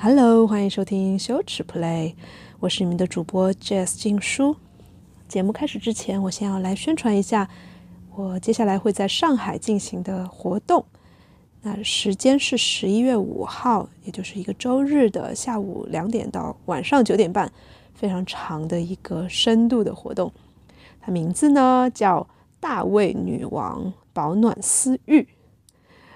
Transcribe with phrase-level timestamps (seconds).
[0.00, 2.14] Hello，欢迎收听羞耻 Play，
[2.60, 4.54] 我是你们的主播 Jazz 静书。
[5.26, 7.48] 节目开始之前，我先要来宣传一下
[8.14, 10.84] 我接下来会在上海进行的活动。
[11.62, 17.50] 那时间是十一月五号，也就是一个周日的下午两点到晚上九点半，
[17.92, 20.32] 非常长的一个深度的活动。
[21.00, 22.24] 它名字呢叫
[22.60, 25.26] “大卫女王保暖私域”，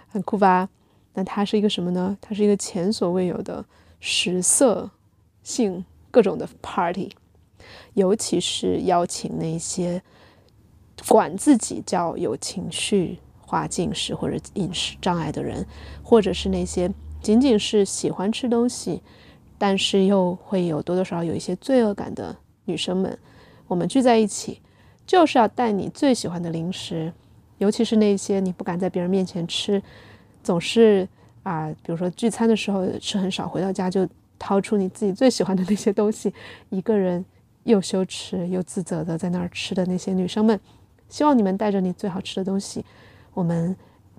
[0.06, 0.68] 很酷吧？
[1.14, 2.16] 那它是一个什么呢？
[2.20, 3.64] 它是一个前所未有的
[4.00, 4.90] 食色
[5.42, 7.12] 性各种的 party，
[7.94, 10.02] 尤其是邀请那些
[11.08, 15.66] 管自己叫有情绪化进食或者饮食障碍的人，
[16.02, 19.02] 或者是那些仅仅是喜欢吃东西，
[19.58, 23.18] 但是又会有多多少少有一些罪恶感的女生们，
[23.68, 24.62] 我们聚在一起，
[25.06, 27.12] 就是要带你最喜欢的零食，
[27.58, 29.82] 尤其是那些你不敢在别人面前吃。
[30.42, 31.08] 总是
[31.42, 34.06] 啊，比如说聚餐的时候吃很少，回到家就
[34.38, 36.32] 掏出你自己最喜欢的那些东西，
[36.70, 37.24] 一个人
[37.64, 40.58] 又羞耻又自责的在那儿吃的那些女生们，
[41.08, 42.84] 希望你们带着你最好吃的东西，
[43.34, 43.76] 我们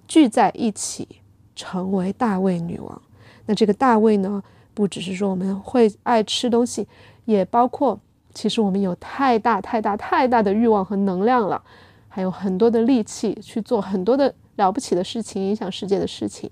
[0.07, 1.07] 聚在一起，
[1.55, 3.01] 成为大胃女王。
[3.45, 4.41] 那这个大胃呢，
[4.73, 6.87] 不只是说我们会爱吃东西，
[7.25, 7.99] 也包括
[8.33, 11.61] 其实我们有太大太大太大的欲望和能量了，
[12.07, 14.33] 还有很多的力气去做很多的。
[14.55, 16.49] 了不起的事情，影响世界的事情，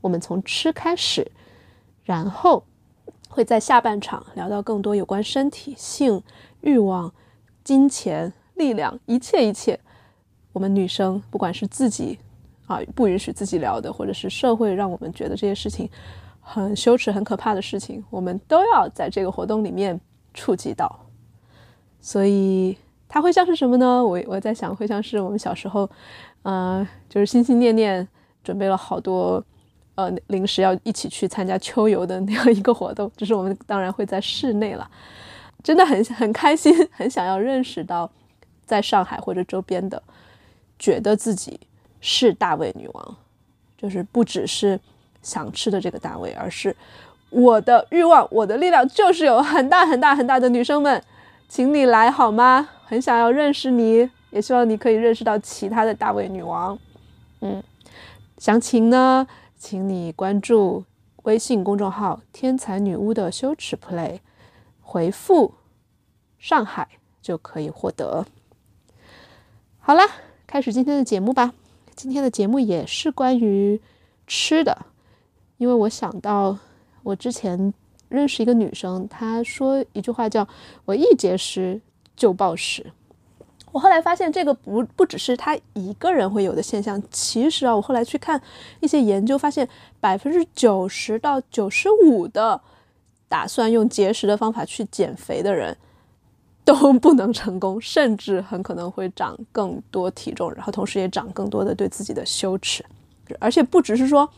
[0.00, 1.30] 我们从吃开始，
[2.04, 2.64] 然后
[3.28, 6.22] 会在下半场聊到更多有关身体、性、
[6.60, 7.12] 欲望、
[7.64, 9.78] 金钱、力量，一切一切。
[10.52, 12.18] 我们女生不管是自己
[12.66, 15.88] 啊不允许自己聊的，或者是社会让我们觉得这些事情
[16.40, 20.00] 很羞耻、很可怕的事情，我们都要在这个活动里面
[20.34, 21.06] 触及到。
[22.00, 22.78] 所以
[23.08, 24.04] 它会像是什么呢？
[24.04, 25.90] 我我在想，会像是我们小时候。
[26.42, 28.06] 嗯，就是心心念念
[28.42, 29.44] 准备了好多
[29.94, 33.10] 呃零食，要一起去参加秋游的那样一个活动。
[33.16, 34.90] 就是我们当然会在室内了，
[35.62, 38.10] 真的很很开心，很想要认识到
[38.64, 40.02] 在上海或者周边的，
[40.78, 41.60] 觉得自己
[42.00, 43.16] 是大胃女王，
[43.76, 44.80] 就是不只是
[45.20, 46.74] 想吃的这个大胃，而是
[47.28, 51.02] 我的欲望、我的力量就是有很大很大很大的女生们，
[51.48, 52.70] 请你来好吗？
[52.86, 54.10] 很想要认识你。
[54.30, 56.78] 也希望你可以认识到其他的大胃女王，
[57.40, 57.62] 嗯，
[58.38, 59.26] 详情呢，
[59.56, 60.84] 请你关注
[61.24, 64.20] 微信公众号“天才女巫的羞耻 play”，
[64.80, 65.54] 回复
[66.38, 66.88] “上海”
[67.20, 68.24] 就可以获得。
[69.78, 70.02] 好了，
[70.46, 71.52] 开始今天的节目吧。
[71.96, 73.80] 今天的节目也是关于
[74.26, 74.86] 吃的，
[75.58, 76.56] 因为我想到
[77.02, 77.74] 我之前
[78.08, 80.46] 认识一个女生，她说一句话叫
[80.86, 81.80] “我一节食
[82.16, 82.92] 就暴食”。
[83.72, 87.00] 我后来发现，这个不不只是他一个人会有的现象。
[87.10, 88.40] 其实啊，我后来去看
[88.80, 89.68] 一些研究，发现
[90.00, 92.60] 百分之九十到九十五的
[93.28, 95.76] 打算用节食的方法去减肥的人，
[96.64, 102.84] 都不能成功，甚至很可能会长更多体重，然后同时也长更多的对自己的羞耻。
[103.38, 104.28] 而且不只是说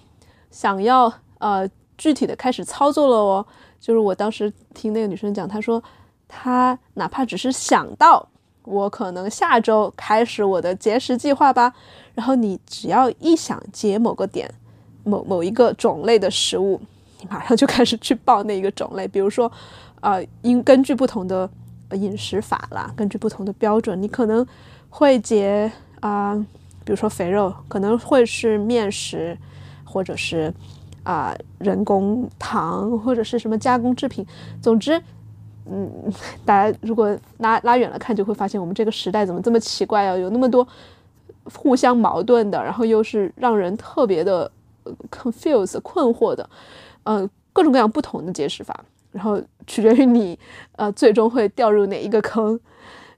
[0.50, 1.66] 想要呃
[1.96, 3.46] 具体的开始操作了哦，
[3.80, 5.82] 就是我当时听那个女生讲，她说
[6.28, 8.28] 她哪怕只是想到。
[8.64, 11.72] 我可能下周开始我的节食计划吧。
[12.14, 14.52] 然后你只要一想节某个点、
[15.02, 16.80] 某某一个种类的食物，
[17.20, 19.08] 你马上就开始去报那一个种类。
[19.08, 19.50] 比如说，
[20.00, 21.48] 呃，因根据不同的
[21.92, 24.46] 饮食法啦，根据不同的标准，你可能
[24.90, 26.34] 会节啊，
[26.84, 29.36] 比如说肥肉可能会是面食，
[29.84, 30.52] 或者是
[31.02, 34.26] 啊人工糖，或者是什么加工制品。
[34.60, 35.02] 总之。
[35.64, 36.12] 嗯，
[36.44, 40.16] 大家如果拉拉远了看，就会发现我们这个时代怎么这么奇怪啊？
[40.16, 40.66] 有那么多
[41.44, 44.50] 互相矛盾的，然后又是让人特别的
[45.10, 46.48] confuse 困惑的，
[47.04, 50.38] 呃，各种各样不同的解释法，然后取决于你
[50.76, 52.58] 呃最终会掉入哪一个坑，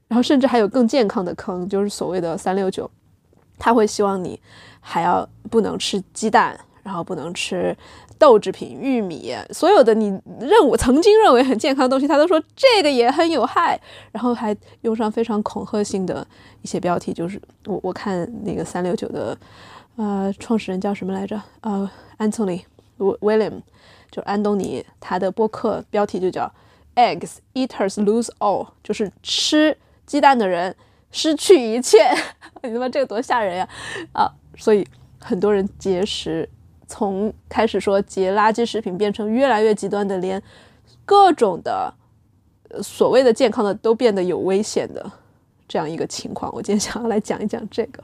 [0.07, 2.89] 然后甚至还有更健康的坑，就是所谓的三六九，
[3.57, 4.39] 他会希望你
[4.79, 7.75] 还要不能吃鸡蛋，然后不能吃。
[8.17, 10.07] 豆制品、玉米，所有的你
[10.39, 13.79] 认为曾经认为很健康的东西，他都说这个也很有害，
[14.11, 16.25] 然后还用上非常恐吓性的
[16.61, 17.11] 一些标题。
[17.11, 19.37] 就是我我看那个三六九的，
[19.97, 21.41] 呃，创始人叫什么来着？
[21.61, 22.61] 呃，Anthony
[22.97, 23.61] William，
[24.09, 26.51] 就安东尼，他的播客标题就叫
[26.95, 30.75] Eggs Eaters Lose All，就是吃鸡蛋的人
[31.11, 32.09] 失去一切。
[32.63, 33.69] 你他妈这个多吓人呀！
[34.13, 34.87] 啊，所以
[35.19, 36.49] 很多人节食。
[36.87, 40.41] 从开始说节垃圾食品，变成越来越极端的，连
[41.05, 41.93] 各种的
[42.81, 45.11] 所谓的健康的都变得有危险的
[45.67, 46.51] 这样一个情况。
[46.53, 48.03] 我今天想要来讲一讲这个，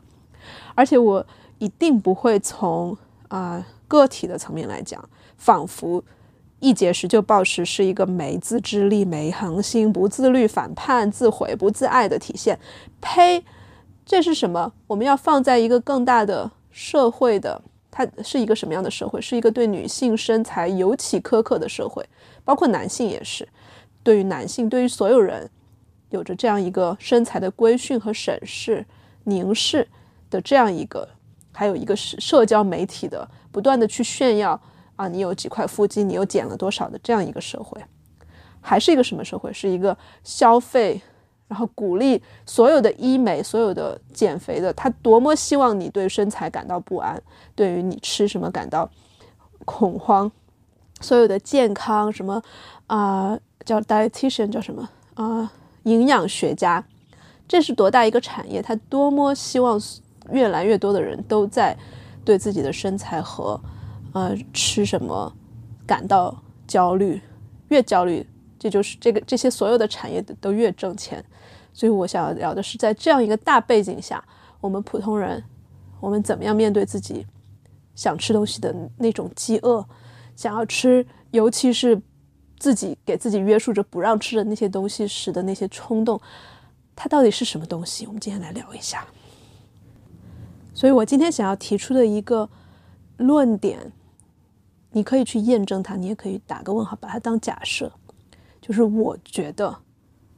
[0.76, 1.26] 而且我
[1.60, 2.98] 一定不会从
[3.28, 5.04] 啊个体的层面来讲，
[5.38, 6.04] 仿佛
[6.60, 12.60] 一节食就暴食是一个没自制力、没恒心、不自律、反叛、自毁、不自爱的体现。
[13.00, 13.44] 呸！
[14.04, 14.74] 这是什么？
[14.88, 19.22] 我们要放在一个更大的社会的，它是一个什么样的社会？
[19.22, 22.04] 是一个对女性身材尤其苛刻的社会，
[22.46, 23.48] 包括男性也是。
[24.02, 25.50] 对于男性，对于所有人，
[26.10, 28.86] 有着这样一个身材的规训和审视、
[29.26, 29.88] 凝视
[30.30, 31.08] 的这样一个，
[31.52, 34.60] 还有一个是社交媒体的不断的去炫耀。
[34.98, 37.82] 啊，你有几块腹肌，你又减了多少的这样一个社会，
[38.60, 39.52] 还是一个什么社会？
[39.52, 41.02] 是一个消费，
[41.52, 47.22] 然后鼓励所有的医美、所有的减肥的，他多么希望你对身材感到不安，
[47.54, 48.90] 对于你吃什么感到
[49.66, 50.32] 恐慌，
[51.02, 52.42] 所有的健康什么
[52.88, 55.52] 啊，叫 dietitian 叫什么啊，
[55.84, 56.82] 营养学家，
[57.50, 58.62] 这是多大一个产业？
[58.62, 59.78] 他多么希望
[60.32, 61.78] 越来越多的人都在
[62.24, 63.60] 对自己的身材和。
[64.14, 65.34] 呃，吃什么
[65.88, 67.22] 感到焦虑，
[67.70, 68.28] 越焦虑，
[68.60, 71.24] 这就是这个这些所有的产业都越挣钱。
[71.74, 74.24] 所以我想要聊的是，在这样一个大背景下，
[74.60, 75.44] 我们普通人，
[76.00, 77.26] 我们怎么样面对自己
[77.96, 79.86] 想吃东西的那种饥饿，
[80.36, 82.02] 想要吃，尤其是
[82.60, 86.20] 自己给自己约束着不让吃的那些东西时的那些冲动，
[86.96, 88.06] 它到底是什么东西？
[88.06, 89.08] 我们今天来聊一下。
[90.74, 92.50] 所以我今天想要提出的一个
[93.18, 93.92] 论点。
[94.94, 97.90] 你可以去验证它，你也可以打个问号，把它当假设。
[98.60, 99.74] 就是我觉得，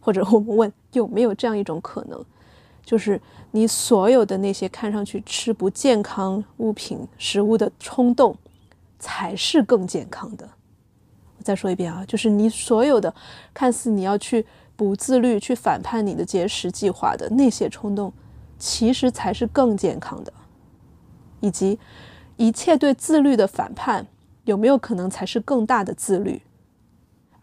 [0.04, 2.22] 或者我们问有没有这样一种可能，
[2.84, 3.20] 就是
[3.52, 8.36] 你所有的那些看上去吃不健康物品、食物的冲动，
[9.00, 10.46] 才是更健康的。
[11.38, 13.14] 我再说一遍啊，就是你所有的
[13.54, 14.46] 看似你要去
[14.76, 18.12] 不自律、去反叛你的节食计划的那些冲动，
[18.60, 20.34] 其实才是更健康的，
[21.40, 21.80] 以及
[22.36, 24.06] 一切对自律的反叛。
[24.46, 26.42] 有没有可能才是更大的自律？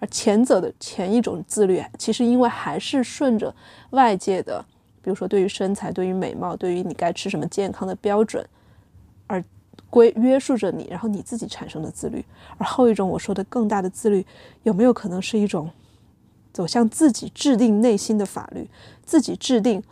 [0.00, 3.54] 而前者的前一种自律，其实因为还是顺着
[3.90, 4.64] 外界的，
[5.02, 8.44] 比如说对于身材、对于美貌、对于你该吃什么健康的标准
[9.26, 9.44] 而
[9.88, 12.24] 规约束着你，然后你自己产生的自律。
[12.56, 14.24] 而后一种我说的更大的自律，
[14.62, 15.70] 有没有可能是一种
[16.52, 18.68] 走向自己制定内心的法律，
[19.04, 19.82] 自己制定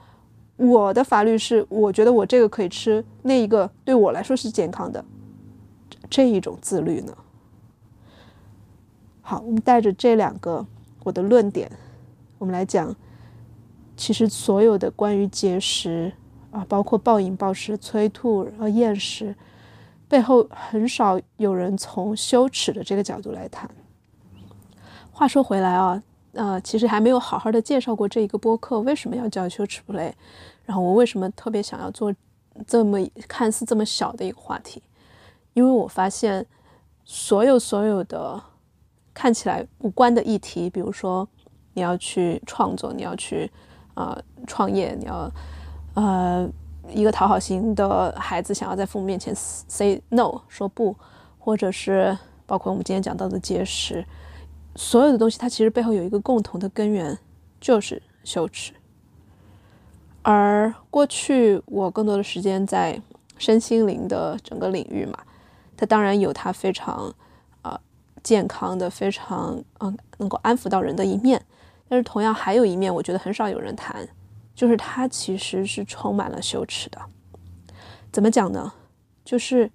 [0.57, 5.05] 我的法律是我觉得我这个可以吃，那一个对我来说是健康的。
[6.09, 7.15] 这一种自律呢？
[9.29, 10.65] 好，我们带着这两个
[11.05, 11.71] 我的论点，
[12.39, 12.97] 我们来讲，
[13.95, 16.11] 其实所有的关于节食
[16.51, 19.37] 啊，包括暴饮暴食、催吐、然后厌食，
[20.09, 23.69] 背后很少有人从羞耻的这个角度来谈。
[25.13, 26.03] 话说回来啊，
[26.33, 30.11] 呃，其实还没有好好的介绍过这一个播客为什么要叫羞耻 play，
[30.65, 32.15] 然后我为什么特别想要做
[32.67, 32.99] 这么
[33.29, 34.83] 看似这么小的一个话题。
[35.53, 36.47] 因为我发现，
[37.05, 38.43] 所有所有的
[39.19, 41.29] 看起来无关的议题，比如说
[41.75, 43.51] 你要去创作，你要去
[43.95, 44.17] 啊
[44.47, 45.29] 创业，你要
[45.95, 46.49] 呃
[46.89, 50.95] 一个讨好型的孩子想要在父母面前 say no 说不，
[51.37, 52.17] 或者是
[52.47, 54.07] 包括我们今天讲到的节食，
[54.77, 57.19] 所有的东西它其实背后有一个共同的根源，
[57.61, 58.73] 就是羞耻。
[60.23, 63.03] 而过去我更多的时间在
[63.37, 65.19] 身心灵的整个领域嘛。
[65.77, 67.13] 它当然有它非常，
[68.23, 71.43] 健康的、非常嗯能够安抚到人的一面，
[71.89, 74.09] 但是同样还有一面，我觉得很少有人谈，
[74.55, 77.01] 就是它其实是充满了羞耻的。
[78.11, 78.73] 怎么讲呢？
[79.25, 79.71] 就是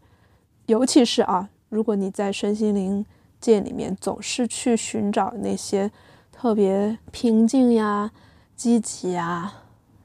[0.66, 3.06] 尤其是啊，如果你在身心灵
[3.40, 5.92] 界里面总是去寻找那些
[6.32, 8.12] 特别平静呀、
[8.56, 9.54] 积极呀，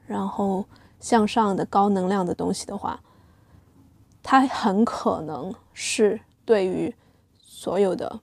[0.05, 0.65] 然后
[0.99, 3.01] 向上的高能量的东西的话。
[4.21, 6.93] 它很可能是对于
[7.39, 8.19] 所有的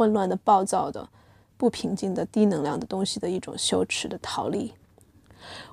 [0.00, 1.06] 混乱的、暴躁的、
[1.58, 4.72] 不平静的、低能量的东西的一种羞耻的逃离。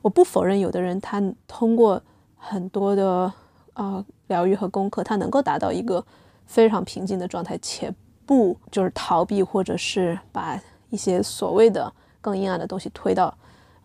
[0.02, 2.02] 我不否认，有的人他通过
[2.36, 3.32] 很多的
[3.72, 6.06] 啊疗愈和功课，他能够达到一个
[6.46, 7.90] 非常平静的状态，且
[8.26, 13.34] 不就是逃避或者是把一些所谓的更阴暗的东西推到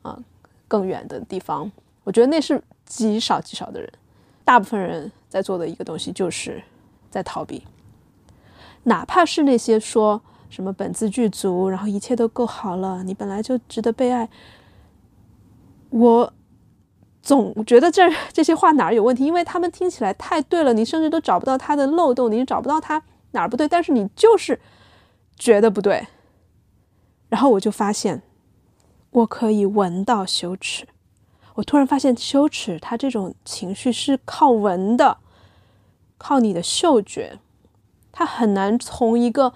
[0.02, 0.18] 啊
[0.66, 1.70] 更远的地方。
[2.02, 3.88] 我觉得那是极少极少的人。
[4.44, 6.60] 大部分人在做的一个东西，就是
[7.12, 7.62] 在逃避。
[8.82, 10.20] 哪怕是那些说
[10.52, 14.28] 什么本自具足，然后一切都够好了，你本来就值得被爱，
[15.88, 16.30] 我
[17.22, 18.02] 总觉得这
[18.34, 19.24] 这些话哪儿有问题？
[19.24, 24.60] 因为他们听起来太对了，你甚至都找不到他的漏洞，你找不到他哪儿不对，但是你就是
[25.36, 26.06] 觉得不对。
[27.30, 28.20] 然后我就发现，
[29.10, 30.86] 我可以闻到羞耻。
[31.54, 35.16] 我突然发现，羞耻，它这种情绪是靠闻的，
[36.18, 37.38] 靠你的嗅觉，
[38.10, 39.54] 它很难从一个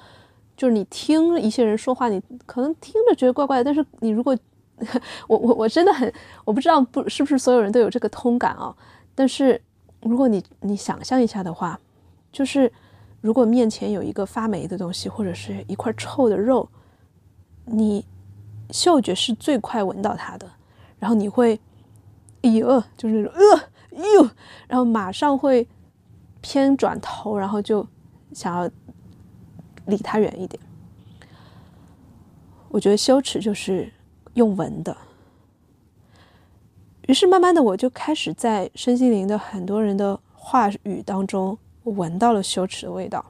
[0.57, 4.37] 就是你听一些人说话，你可能听着觉得怪怪的，但是你如果
[5.29, 6.13] 我我我真的很
[6.45, 8.75] 我不知道不是不是所有人都有这个通感啊，
[9.15, 9.61] 但是
[10.01, 11.79] 如果你你想象一下的话，
[12.33, 12.73] 就是
[13.21, 16.69] 如果面前有一个发霉的东西，或者是一块臭的肉，
[17.65, 18.05] 你
[18.71, 20.47] 嗅觉是最快闻到它的，
[20.99, 21.59] 然后你会，
[22.43, 24.31] 哎呦，就是那种呃哟，
[24.69, 25.67] 然后马上会
[26.41, 27.87] 偏转头，然后就
[28.33, 28.71] 想要
[29.87, 30.63] 离他远一点。
[32.69, 33.93] 我觉得羞耻就是
[34.35, 34.97] 用闻的，
[37.07, 43.25] 于是慢慢的我就开始在身心灵的很多人的话语当中，我闻到了羞耻的味道。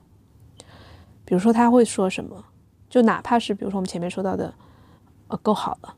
[1.25, 2.44] 比如说他会说什么，
[2.88, 4.52] 就哪怕是比如说我们前面说到的，
[5.28, 5.94] 呃，够好了。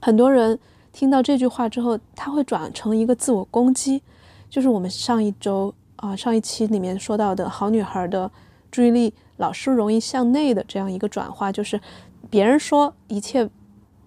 [0.00, 0.58] 很多人
[0.92, 4.02] 听到这句话之后，他会转成一个自我攻击，
[4.48, 8.30] 就是我们上一周啊上一期里面说到的好女孩的
[8.76, 11.80] 注意力老是容易向内的这样一个转化，就是。
[12.28, 13.48] 别人说一切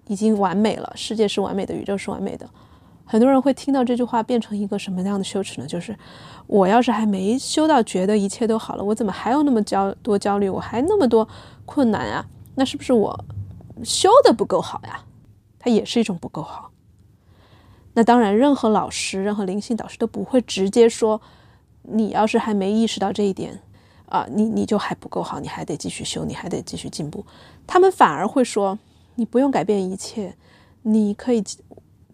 [0.06, 2.46] 已经完美了，世界是完美的，宇宙是完美的。
[3.06, 5.66] 很多人会听到这句话，变成一个什么样的羞耻呢？
[5.66, 5.96] 就是
[6.46, 10.50] 我要是还没修到觉得一切都好了，我怎么还有那么焦多焦虑？
[10.50, 11.26] 我还那么多
[11.64, 12.26] 困难啊？
[12.56, 13.24] 那是不是我
[13.82, 15.02] 修的不够好呀？
[15.58, 16.70] 它也是一种不够好。
[17.94, 21.22] 那当然，任何老师、任何灵性导师都不会直接说，
[21.84, 23.62] 你要是还没意识到这一点。
[24.10, 27.24] 啊，你你就还不够好，你还得继续修，你还得继续进步。
[27.66, 28.78] 他们反而会说，
[29.14, 30.36] 你不用改变一切，
[30.82, 31.42] 你可以，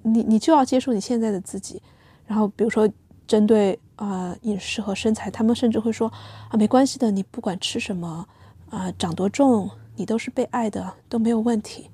[0.02, 1.82] 你你就要接受你现在的自己。
[2.26, 2.88] 然后比如说
[3.26, 6.06] 针对啊饮食和身材，他们甚至会说
[6.50, 8.26] 啊没关系的，你不管吃什么
[8.68, 11.88] 啊长多重，你都是被爱的，都没有问题。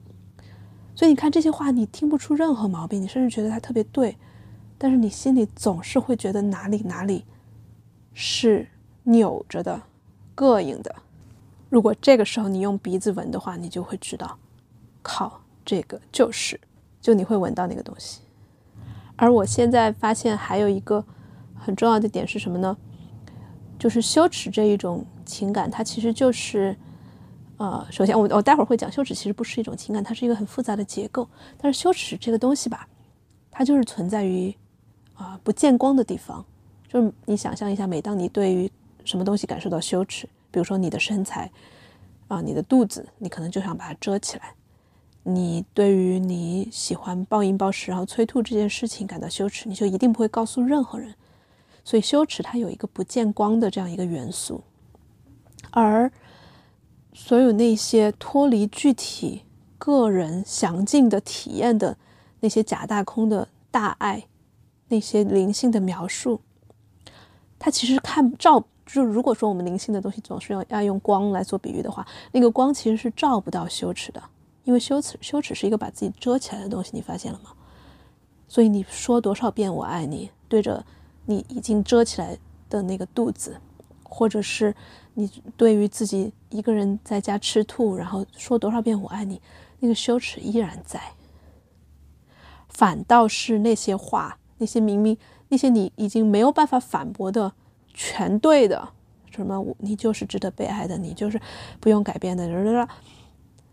[0.97, 4.19] 所以你看这些话，你听不出任何毛病，你甚至觉得它特别对，
[4.77, 7.25] 但是你心里总是会觉得哪里哪里
[8.13, 8.67] 是
[9.05, 9.81] 扭着的。
[10.35, 10.95] 膈应的，
[11.69, 14.39] 如果这个时候你用鼻子闻的话，你就会知道，
[15.03, 16.61] 靠，这个就是，
[17.01, 18.21] 就你会闻到那个东西。
[19.17, 21.05] 而我现在发现还有一个
[21.55, 22.77] 很重要的点是什么呢？
[23.79, 26.77] 就是羞耻这一种情感，它其实就是，
[27.57, 31.29] 呃，首先我我待会儿会讲，羞耻其实不是一种情感，它是一个很复杂的结构。
[31.59, 32.89] 但是羞耻这个东西吧，
[33.51, 34.55] 它就是存在于
[35.15, 36.45] 啊不见光的地方。
[36.89, 38.71] 就是你想象一下，每当你对于
[39.05, 40.29] 什么东西感受到羞耻？
[40.51, 41.51] 比如说你的身材，
[42.29, 44.55] 啊，你的肚子，你可能就想把它遮起来。
[45.25, 51.15] 你对于你喜欢暴饮暴食然后催吐这件事情感到羞耻，你就一定不会告诉任何人。
[51.85, 54.63] 所以羞耻它有一个不见光的这样一个元素，
[55.71, 56.11] 而
[57.13, 59.43] 所有那些脱离具体
[59.79, 61.97] 个人详尽的体验的
[62.41, 64.27] 那些假大空的大爱，
[64.89, 66.41] 那些灵性的描述。
[67.59, 74.23] 它其实看不照，就如果说我们灵性的东西总是要要用光来做比喻的话，那个光其实是照不到羞耻的，
[74.65, 77.53] 因为羞耻羞耻是一个把自己遮起来的东西，你发现了吗？
[78.47, 80.85] 所以你说多少遍我爱你，对着
[81.25, 83.59] 你已经遮起来的那个肚子，
[84.03, 84.75] 或者是
[85.15, 89.41] 你对于自己一个人在家吃吐，然后说多少遍我爱你，
[89.81, 91.01] 那个羞耻依然在，
[92.69, 95.17] 反倒是那些话，那些明明。
[95.49, 97.53] 那些你已经没有办法反驳的
[97.95, 98.89] 全对的，
[99.31, 101.41] 什么你就是值得被爱的，你就是
[101.81, 102.47] 不用改变的，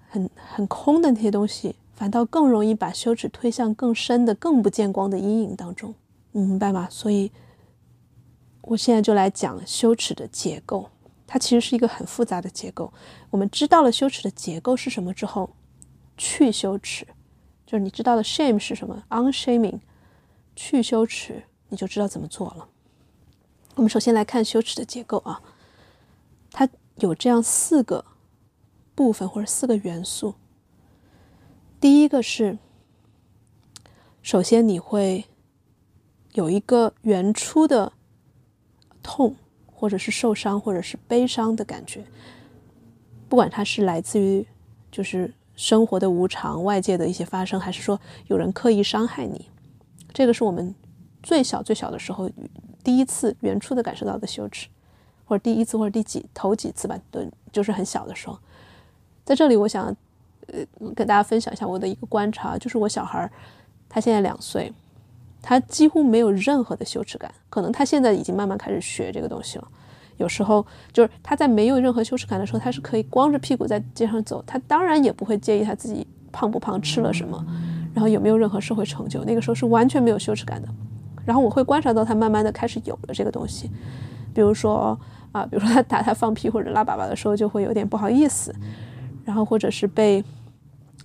[0.08, 5.94] 很很空的那些东西，反倒更容易把羞耻推向更深的、更不见光的阴影当中，
[6.32, 6.88] 你明白吗？
[6.90, 7.32] 所以，
[8.62, 10.90] 我现在就来讲羞耻的结构，
[11.28, 12.92] 它其实是一个很复杂的结构。
[13.30, 15.50] 我们知道了羞耻的结构是什么之后，
[16.18, 17.06] 去羞耻，
[17.66, 19.80] 就是你知道了 shame 是什么，unshaming，
[20.56, 21.44] 去羞耻。
[21.72, 22.68] 你就知道怎么做了。
[23.80, 25.42] 我们首先来看羞耻的结构啊，
[26.52, 26.68] 它
[26.98, 28.04] 有这样四个
[28.94, 30.36] 部分或者四个元素。
[31.80, 32.58] 第一个是，
[34.22, 35.24] 首先你会
[36.34, 37.94] 有一个原初的
[39.02, 42.04] 痛，或者是受伤，或者是悲伤的感觉，
[43.30, 44.46] 不管它是来自于
[44.92, 49.50] 就是生活的无常、外界的一些发生，还是说有人刻意伤害你，
[50.14, 50.76] 这个是我们。
[51.22, 52.30] 最小最小的时候，
[52.84, 54.68] 第一次原初的感受到的羞耻，
[55.26, 58.38] 或者第一次或者第几头几次吧，对，就是很小的时候。
[59.26, 59.96] 在这里，我想
[60.48, 63.32] 呃跟大家分享一下我的一个观察，就是我小孩儿
[63.88, 64.74] 他现在两岁，
[65.42, 69.68] 他几乎没有任何的羞耻感，可能他现在已经慢慢开始学这个东西了。
[70.18, 77.46] 有时候就是他在没有任何羞耻感的时候，他是可以光着屁股在街上走，他当然也不会介意他自己胖不胖，吃了什么，
[77.94, 80.68] 然后有没有任何社会成就，那个时候是完全没有羞耻感的。
[81.30, 83.70] 然后我会观察到他慢慢的开始有了这个东西，
[84.34, 85.00] 比如说
[85.32, 88.52] 啊，比如说他打他放屁或者拉粑粑的时候，就会有点不好意思，
[89.24, 90.24] 然后或者是被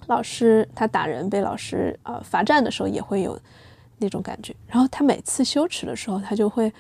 [0.07, 3.39] 老师他打人被老师啊罚站的时候，也会有
[3.99, 4.57] 那种感觉。
[4.67, 6.73] 然后他每次羞耻的时候，他就会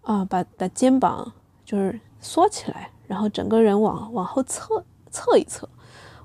[0.00, 1.32] 啊把把肩膀
[1.64, 5.68] 就是缩起来，然后整个人往往后侧侧一侧。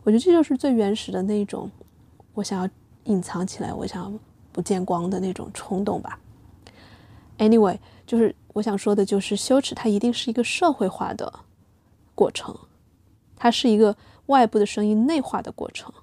[0.03, 1.69] 我觉得这就是最原始的那种，
[2.33, 2.67] 我想要
[3.03, 4.11] 隐藏起来，我想要
[4.51, 6.17] 不见光的那种冲动吧。
[7.38, 11.32] Anyway，就是我想说的，就是羞耻，它一定是一个社会化的
[12.15, 12.58] 过程，
[13.36, 15.94] 它是一个外部的声音内化的过程。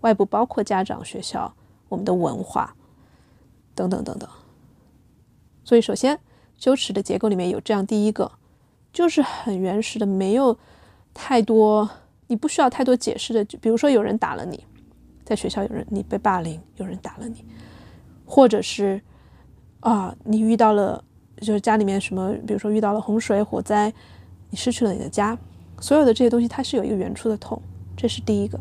[0.00, 1.54] 外部包括家长、学校、
[1.88, 2.74] 我们的文化
[3.76, 4.28] 等等等等。
[5.62, 6.18] 所以，首先，
[6.56, 8.32] 羞耻的结构里面有这样第一个，
[8.92, 10.58] 就是很原始的，没有
[11.14, 11.88] 太多，
[12.26, 13.44] 你不需要太多解释的。
[13.44, 14.66] 就比如说，有人打了你，
[15.24, 17.44] 在学校有人你被霸凌，有人打了你，
[18.26, 19.00] 或者是。
[19.82, 21.02] 啊，你遇到了，
[21.38, 23.92] 就是家里面什么，比如说遇到了洪水、火灾，
[24.48, 25.36] 你失去了你的家，
[25.80, 27.60] 所有的这些东西，它是有一个原初的痛，
[27.96, 28.60] 这是第一个。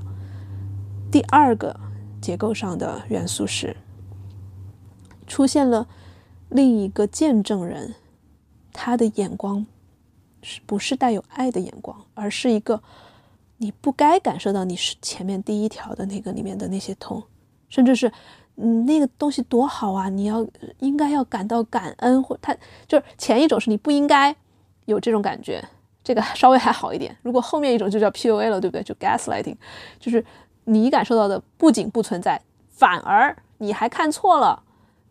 [1.12, 1.80] 第二个
[2.20, 3.78] 结构上的元素是，
[5.28, 5.88] 出现了
[6.50, 7.94] 另一个见证人，
[8.74, 9.68] 他的眼光
[10.42, 12.82] 是不是带有爱的眼光，而是一个
[13.58, 17.22] 你不该感受到你是前面第一条的那个里面的那些痛，
[17.70, 18.12] 甚至是。
[18.62, 20.08] 嗯，那个东西多好啊！
[20.08, 20.46] 你要
[20.80, 22.56] 应该要感到感恩，或他
[22.88, 24.36] 就是前一种是你不应该
[24.86, 25.64] 有这种感觉，
[26.04, 27.18] 这个稍微还好一点。
[27.24, 28.84] 如果后面一种就叫 PUA 了，对不对？
[28.84, 29.56] 就 gaslighting，
[30.00, 30.24] 就是
[30.66, 32.40] 你感受到的不仅不存在，
[32.70, 34.62] 反而你还看错了。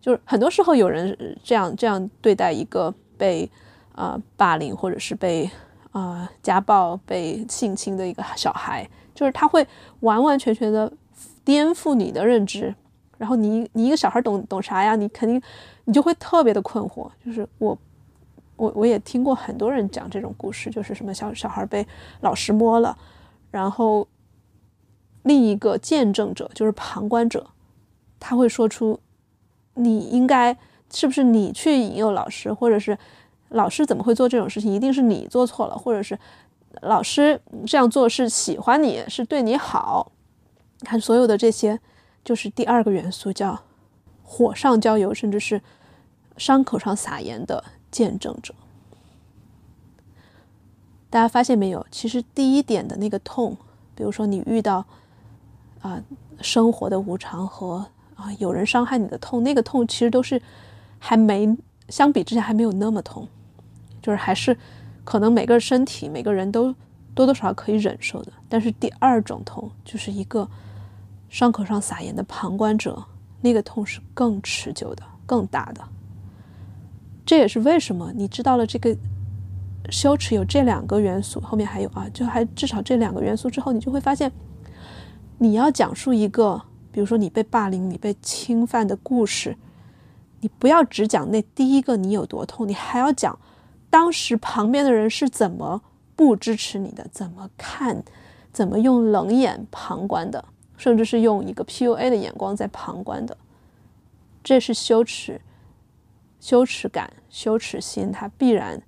[0.00, 3.50] 就是很多时候有人这样这样对待一个被
[3.95, 5.50] 啊霸凌或者是被
[5.90, 9.66] 啊家暴、被性侵的一个小孩，就是他会
[10.00, 10.90] 完完全全的
[11.45, 12.75] 颠覆你的认知。
[13.21, 14.97] 然后你你一个小孩懂懂啥呀？
[14.97, 15.39] 你肯定
[15.85, 17.07] 你就会特别的困惑。
[17.23, 17.77] 就是我
[18.57, 21.87] 我我也听过很多人讲这种故事，就是什么小小孩被
[22.23, 22.97] 老师摸了，
[23.50, 24.09] 然后
[25.25, 27.47] 另一个见证者就是旁观者，
[28.19, 28.99] 他会说出
[29.75, 30.56] 你应该
[30.91, 32.97] 是不是你去引诱老师，或者是
[33.50, 34.73] 老师怎么会做这种事情？
[34.73, 36.19] 一定是你做错了，或者是
[36.80, 40.11] 老师这样做是喜欢你是对你好。
[40.78, 41.78] 你看所有的这些。
[42.23, 43.63] 就是第二个元素，叫
[44.23, 45.61] 火上浇油，甚至是
[46.37, 48.54] 伤口上撒盐的见证者。
[51.09, 51.85] 大家发现没有？
[51.91, 53.56] 其实第一点的那个痛，
[53.95, 54.85] 比如说你遇到
[55.80, 56.00] 啊
[56.41, 60.41] 生活的无常和啊有人伤害你的痛，那个痛其实都是
[60.99, 61.56] 还没
[61.89, 63.26] 相比之下还没有那么痛，
[64.00, 64.56] 就是还是
[65.02, 66.73] 可能每个身体每个人都
[67.15, 68.33] 多多少少可以忍受的。
[68.49, 70.49] 但是第二种痛就是一个。
[71.30, 73.02] 伤口上撒盐的旁观者，
[73.40, 75.80] 那个痛是更持久的、更大的。
[77.25, 78.95] 这也是为什么你知道了这个
[79.88, 84.30] 羞耻有这两个元素，后面还有啊，就还至少这两个元素之后，你就会发现，
[85.38, 89.56] 你要讲述一个，比如说你被霸凌、你被侵犯的故事，
[90.40, 93.38] 你不要只讲那第一个你有多痛，你还要讲
[93.88, 95.80] 当时旁边的人是怎么
[96.16, 98.02] 不支持你的，怎么看，
[98.52, 100.45] 怎么用冷眼旁观的。
[100.80, 103.36] 甚至是用一个 PUA 的眼光在旁观的，
[104.43, 105.43] 这是羞耻、
[106.40, 108.82] 羞耻感、羞耻心，它必然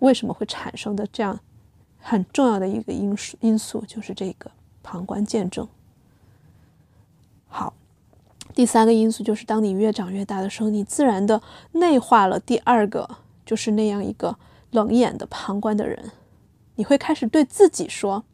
[0.00, 1.38] 为什么会产生的这样
[2.00, 4.50] 很重要的一个因素因素，就是这个
[4.82, 5.68] 旁观见证。
[7.46, 7.74] 好，
[8.52, 11.40] 第三个因素就是当你越长越大的时候，你自然的
[11.70, 13.08] 内化了第二个，
[13.46, 14.36] 就是那样一个
[14.72, 16.10] 冷眼的旁观的人，
[16.74, 18.24] 你会开始对自己说。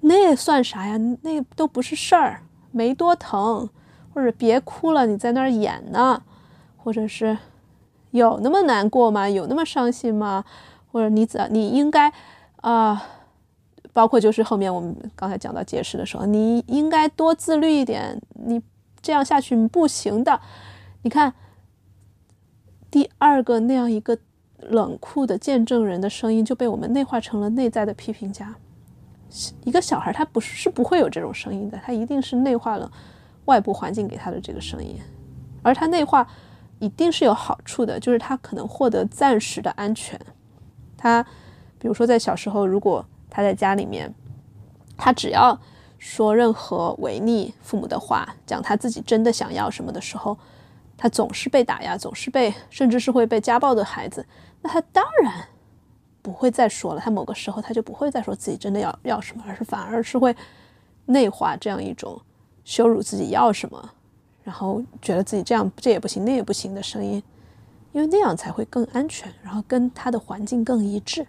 [0.00, 0.96] 那算啥呀？
[1.22, 3.68] 那都不是事儿，没多疼，
[4.14, 6.22] 或者别哭了，你在那儿演呢，
[6.76, 7.36] 或者是
[8.12, 9.28] 有那么难过吗？
[9.28, 10.44] 有那么伤心吗？
[10.92, 12.12] 或者你怎你应该
[12.62, 13.02] 啊，
[13.92, 18.62] 包括就是后面我们刚才讲到解释的时候，你应该多自律一点，你
[19.02, 20.40] 这样下去不行的。
[21.02, 21.34] 你看
[22.90, 24.16] 第二个那样一个
[24.60, 28.54] 冷酷的见证人的声音就被我们内化成了内在的批评家。
[29.64, 32.90] 一个小孩他不是是不会有这种声音的，他一定是内化了
[33.44, 34.98] 外部环境给他的这个声音，
[35.62, 36.26] 而他内化
[36.78, 40.18] 一定是有好处的，就是他可能获得暂时的安全。
[40.96, 41.22] 他
[41.78, 44.14] 比如说在小时候，如果他在家里面，
[44.96, 45.60] 他只要
[45.98, 50.38] 说任何违逆父母的话，讲他自己真的想要什么的时候，
[50.96, 54.24] 他总是被打压，总是被甚至是会被家暴的孩子，
[54.62, 55.48] 那他当然。
[56.28, 60.36] 不会再说了，他某个时候他就不会再说自己真的要要什么，而是反而是会
[61.06, 62.20] 内化这样一种
[62.64, 63.90] 羞辱自己要什么，
[64.44, 67.22] 然后觉得自己这样这也不行那也不行的声音，
[67.92, 71.26] 因为那样才会更安全，然后跟他的环境更一致。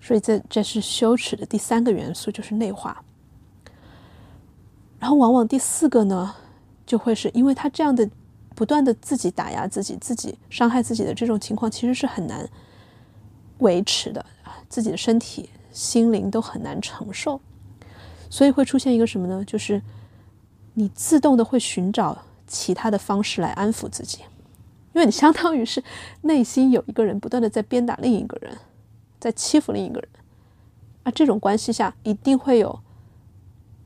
[0.00, 3.02] 所以这这是羞耻的第三个元素，就是内化。
[4.98, 6.34] 然后往往第四个呢，
[6.86, 8.08] 就会是因为他这样的
[8.54, 12.48] 不断的自己打压自己、自己伤害自己的这种情况，其实是很难
[13.58, 14.24] 维持的，
[14.68, 17.40] 自己的身体、心灵都很难承受，
[18.28, 19.44] 所以会出现一个什么呢？
[19.44, 19.82] 就是
[20.74, 24.18] 你自动的会寻找其他的方式来安抚自己，
[24.92, 25.82] 因为你相当于是
[26.22, 28.56] 内心有一个人不断的在鞭打另一个人，
[29.18, 30.08] 在欺负另一个人，
[31.04, 32.80] 啊，这种关系下一定会有。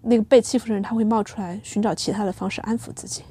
[0.03, 3.23] 那个被欺负的人，他会冒出来寻找其他的方式安抚自己，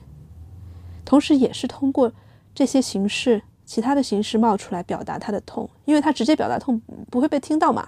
[1.04, 2.12] 同时也是通过
[2.54, 7.88] 这些形式、其他的形式冒出来表达他的痛，因为他直接表达痛不会被听到嘛，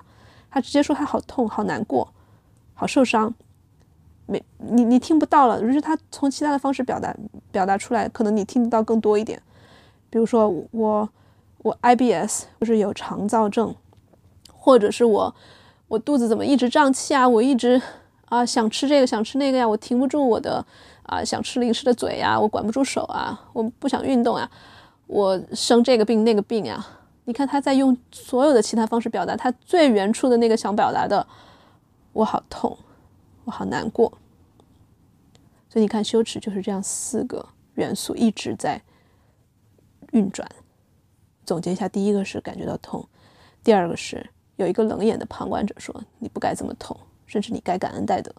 [0.52, 2.08] 他直接说他好痛、好难过、
[2.76, 3.34] 好受伤，
[4.28, 7.12] 没你你听不到了，于是他从其他的方式表达
[7.52, 9.42] 表达出来，可能你听得到更多一点，
[10.12, 11.10] 比如说我
[11.64, 13.74] 我 IBS 就是有肠燥症，
[14.54, 15.36] 或者是我
[15.88, 17.82] 我肚子怎么一直胀气啊，我一直。
[18.32, 20.66] 啊，想吃这个，想吃那个呀，我停不住我的
[21.04, 24.50] 啊，想吃零食的嘴呀，我管不住手啊，我不想运动呀，
[25.12, 26.86] 我生这个病那个病呀。
[27.26, 31.28] 你看他在用所有的其他方式表达他最原初的那个想表达的，
[32.14, 32.78] 我好痛，
[33.44, 34.12] 我好难过。
[35.70, 38.82] 所以你看，羞耻就是这样四个元素一直在
[40.14, 40.50] 运转。
[41.46, 43.08] 总结一下，第一个是感觉到痛，
[43.64, 46.98] 第二个是有一个冷眼的旁观者说你不该这么痛。
[47.28, 48.30] 甚至你该感恩戴德。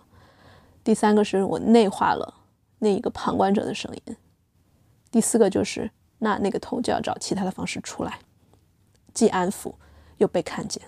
[0.84, 2.34] 第三个是我内化了
[2.78, 4.16] 那一个旁观者的声音。
[5.10, 5.90] 第四个就是
[6.22, 8.20] 那那个痛就要找其他的方式出来，
[9.12, 9.74] 既安抚
[10.18, 10.82] 又被看见。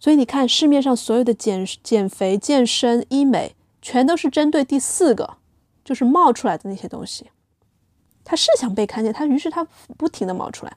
[0.00, 5.36] 所以你看市面上所有的减减肥、健身、医美，全都是针对第四个，
[5.84, 7.30] 就是冒出来的那些东西。
[8.24, 10.76] 他是想被看见，他于是他不停的冒出来。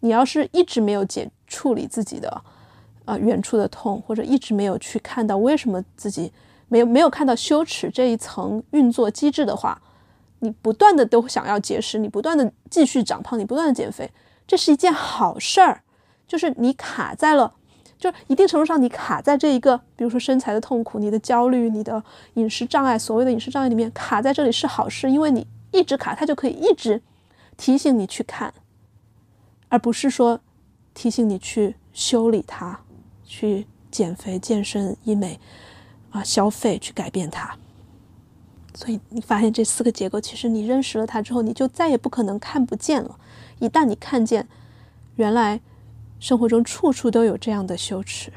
[0.00, 2.44] 你要是一直没有解处理自己的。
[3.04, 6.32] 啊，远处的痛，或者一直没有去看到为什么自己
[6.68, 9.82] 没有没有看到羞耻这一层运作机制的话，
[10.42, 14.10] 你不断的都想要节食，你不断的继续长胖，你不断的减肥，
[14.46, 15.82] 这是一件好事儿。
[16.26, 17.54] 就是你卡在了，
[17.98, 22.02] 就一定程度上你卡在这一个，比如说身材的痛苦、你的焦虑、你的
[22.34, 27.02] 饮食障碍，所谓的饮食障碍里面卡在这里是好事，因为你一直卡，它就可以一直
[27.56, 28.52] 提醒你去看，
[29.68, 30.40] 而不是说
[30.94, 32.80] 提醒你去修理它。
[33.24, 35.40] 去减肥、健身、医美，
[36.10, 37.56] 啊，消费去改变它。
[38.74, 43.18] 所以你发现这四个结构，其实你认识了它之后，你就再也不可能看不见了。
[43.58, 44.48] 一旦你看见，
[45.16, 45.60] 原来
[46.18, 48.32] 生活中处处都有这样的羞耻，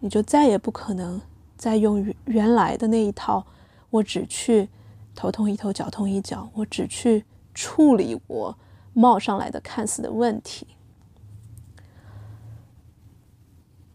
[0.00, 1.20] 你就再也不可能
[1.56, 3.46] 再用原来的那一套。
[3.90, 4.68] 我只去
[5.14, 8.58] 头痛一头，脚痛一脚，我只去处理我
[8.92, 10.66] 冒上来的看似的问题。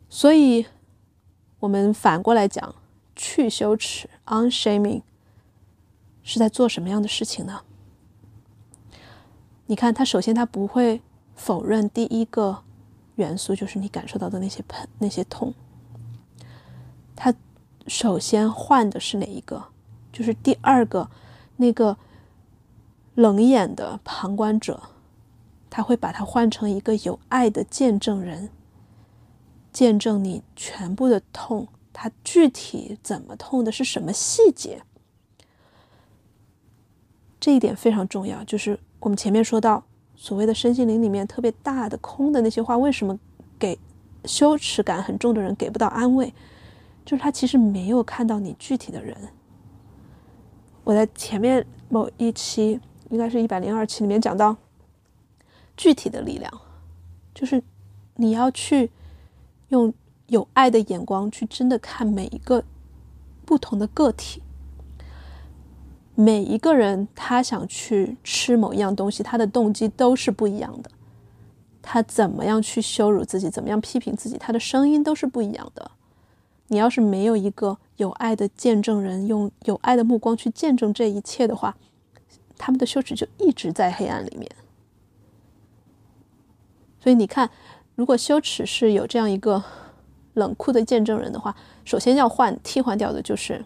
[0.10, 0.66] 所以，
[1.60, 2.74] 我们反过来讲，
[3.16, 5.04] 去羞耻 （unshaming）
[6.24, 7.62] 是在做什么样的事情呢？
[9.66, 11.02] 你看，他首先他不会
[11.36, 12.64] 否认第一个
[13.16, 15.54] 元素，就是你感受到的那些疼、那些痛。
[17.16, 17.34] 他
[17.88, 19.66] 首先换的是哪一个？
[20.12, 21.10] 就是第二个，
[21.56, 21.98] 那个
[23.16, 24.82] 冷眼的旁观者，
[25.70, 28.50] 他会把它换成一个有爱的见证人。
[29.72, 34.84] 见证你全部的痛，他具体怎么痛的，是什么细节？
[37.42, 38.42] 这一点非常重要。
[38.46, 39.84] 就是我们前面说到，
[40.16, 43.20] 所谓的身心灵里面特别大的空的那些话，为什么
[43.60, 43.78] 给
[44.24, 46.34] 羞耻感很重的人给不到安慰？
[47.04, 49.18] 就是他其实没有看到你具体的人。
[50.86, 54.56] 我在前面某一期，应该是一百零二期里面讲到，
[55.76, 56.50] 具体的力量，
[57.36, 57.62] 就是
[58.16, 58.90] 你要去。
[59.72, 59.94] 用
[60.28, 62.62] 有爱的眼光去真的看每一个
[63.46, 64.44] 不同的个体，
[66.16, 70.92] 每一个人他想去吃某一样东西，他的动机都是不一样的。
[71.82, 75.92] 他怎么样去羞辱自己，怎么样批评自己，他的声音都是不一样的。
[76.68, 81.76] 你要是没有一个有爱的见证人，用有爱的目光去见证这一切的话，
[82.58, 84.50] 他们的羞耻就一直在黑暗里面。
[87.00, 87.50] 所以你看。
[87.94, 89.62] 如果羞耻是有这样一个
[90.34, 93.64] 冷酷的见证人的话，首先要换替换掉的就是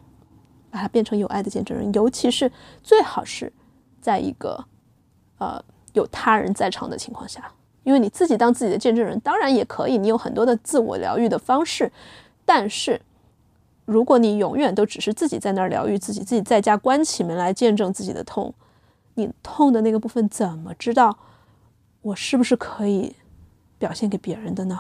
[0.76, 2.52] 把它变成有爱的见证人，尤其是
[2.84, 3.50] 最好是
[4.02, 4.62] 在一个
[5.38, 7.50] 呃有他人在场的情况下，
[7.84, 11.90] 因为你自己当自己的见证人当然也可以，你有很多的自我疗愈的方式，
[12.44, 13.02] 但是
[13.86, 18.54] 如果你永远都只是自己在那儿疗愈自己，自己在家关起门来见证自己的痛，
[19.14, 21.18] 你痛的那个部分怎么知道
[22.02, 23.16] 我是不是可以
[23.78, 24.78] 表现给别人的呢？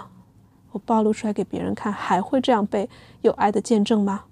[0.73, 2.89] 我暴露出来给别人看，还会这样被
[3.21, 4.25] 有爱的见证吗？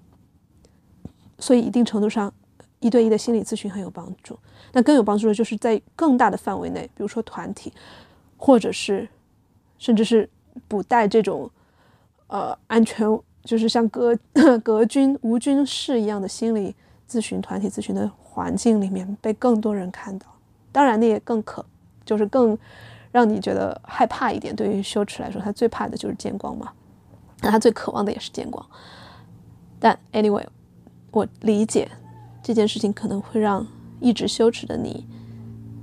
[1.44, 2.32] 所以，一定程度上，
[2.80, 4.38] 一对一的心理咨询很有帮助。
[4.72, 7.70] 那更有帮助的就是在更大的范围内，比如说团体，
[8.38, 9.06] 或者是
[9.76, 10.26] 甚至是
[10.66, 11.50] 不带这种
[12.28, 13.06] 呃安全，
[13.42, 14.18] 就是像隔
[14.62, 16.74] 隔军无军事一样的心理
[17.06, 20.24] 咨询团体咨询的环境里面，被更多人看到。
[20.72, 21.62] 当然，那也更可，
[22.06, 22.56] 就是更
[23.12, 24.56] 让你觉得害怕一点。
[24.56, 26.72] 对于羞耻来说，他最怕的就是见光嘛，
[27.42, 28.66] 那他最渴望的也是见光。
[29.78, 30.42] 但 anyway。
[31.14, 31.88] 我理解
[32.42, 33.64] 这件事情可能会让
[34.00, 35.06] 一直羞耻的你，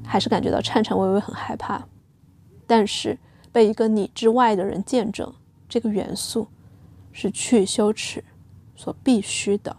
[0.05, 1.87] 还是感觉到颤颤巍巍、很害怕。
[2.67, 3.17] 但是
[3.49, 5.33] 被一个你之外的人见证，
[5.69, 6.49] 这个元素
[7.13, 8.23] 是去羞耻
[8.75, 9.75] 所必须的。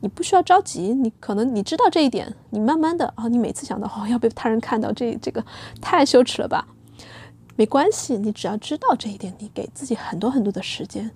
[0.00, 5.44] 你不需要着急，你可能你知道这一点，你慢慢的啊，你每次想到哦要被他人看到，这这个
[5.80, 6.68] 太羞耻了吧？
[7.56, 11.10] 没关系，你只要知道这一点，你给自己很多很多的时间。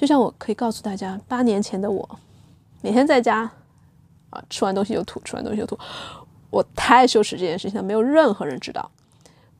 [0.00, 2.08] 就像我可以告诉大家，八年前的我，
[2.80, 3.40] 每天在家，
[4.30, 5.78] 啊，吃完东西就吐，吃完东西就吐，
[6.48, 8.90] 我太羞耻这件事情了，没有任何人知道，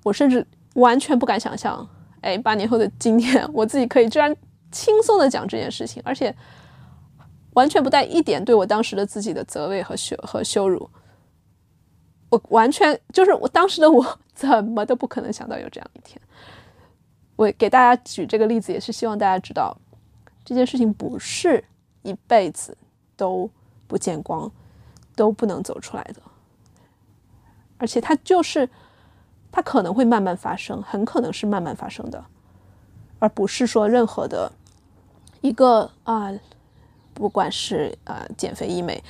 [0.03, 1.87] 我甚至完全不敢想象，
[2.23, 4.35] 哎，八年后的今天， 我自己可以居然
[4.73, 6.35] 轻松的讲这件事情，而且
[7.53, 10.89] 完全不带一点对我当时的自己的责备和羞和羞辱，
[12.31, 16.19] 我完全就是我当时的我，怎么都不可能想到有这样一天。
[17.37, 19.77] 我给大家举这个例子，也是希望大家知道。
[20.51, 21.63] 这件事情不是
[22.03, 22.77] 一辈子
[23.17, 23.49] 都
[23.87, 24.51] 不见光，
[25.15, 26.21] 都不能走出来的，
[27.79, 28.69] 而且它就是，
[29.53, 32.25] 它可能会慢慢发生，很可能是慢慢发生的，
[33.21, 34.51] 而不是说任何的
[35.41, 36.33] 一个啊，
[37.15, 39.05] 不管是啊减肥医美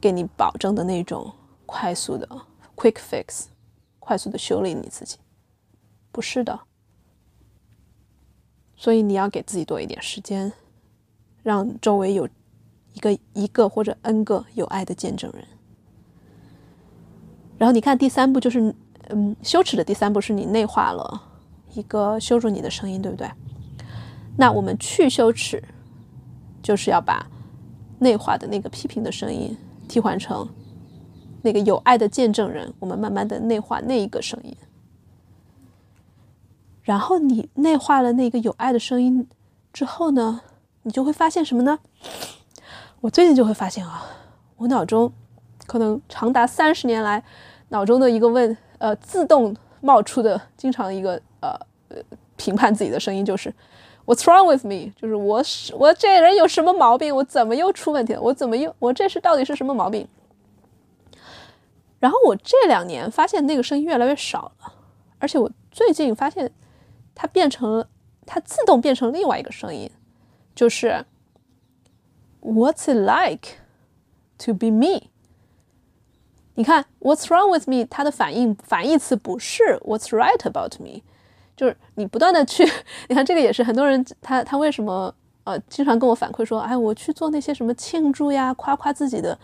[0.00, 1.32] 给你保证的那种
[1.66, 2.28] 快速的
[2.76, 3.46] quick fix，
[3.98, 5.18] 快速的修理你自己，
[6.12, 6.60] 不是的。
[8.80, 10.50] 所以你要给自己多一点时间，
[11.42, 12.26] 让周围有
[12.94, 15.44] 一个一个或者 n 个有爱的见证人。
[17.58, 18.74] 然后你看第三步就是，
[19.10, 21.22] 嗯，羞耻的第三步是你内化了
[21.74, 23.30] 一个羞辱你的声音，对不对？
[24.38, 25.62] 那我们去羞耻，
[26.62, 27.26] 就是要把
[27.98, 29.54] 内化的那个批评的声音
[29.88, 30.48] 替换成
[31.42, 32.72] 那个有爱的见证人。
[32.78, 34.56] 我们慢慢的内化那一个声音。
[36.90, 39.28] 然后你内化了那个有爱的声音
[39.72, 40.40] 之后呢，
[40.82, 41.78] 你就会发现什么呢？
[43.00, 44.02] 我最近就会发现啊，
[44.56, 45.12] 我脑中
[45.68, 47.22] 可能长达三十年来
[47.68, 51.50] 脑中的一个问呃自动冒出的经常一个呃
[51.90, 51.96] 呃
[52.36, 53.54] 评判自己的声音就是
[54.04, 54.92] What's wrong with me？
[55.00, 55.40] 就是我
[55.78, 57.14] 我这人有什么毛病？
[57.14, 58.20] 我怎么又出问题了？
[58.20, 60.08] 我怎么又我这是到底是什么毛病？
[62.00, 64.72] 然后我这两年发现那个声音越来越少了，
[65.20, 66.50] 而且我最近发现。
[67.20, 67.86] 它变成了，
[68.24, 69.90] 它自动变成另外一个声音，
[70.54, 71.04] 就是
[72.40, 73.58] What's it like
[74.38, 75.10] to be me？
[76.54, 77.84] 你看 What's wrong with me？
[77.84, 81.02] 它的反应反义词不是 What's right about me？
[81.54, 82.64] 就是你不断的去，
[83.08, 89.38] 你看这个也是很多人他他为什么呃经常跟我反馈说，哎，我去做那些什么庆祝呀、夸夸自己的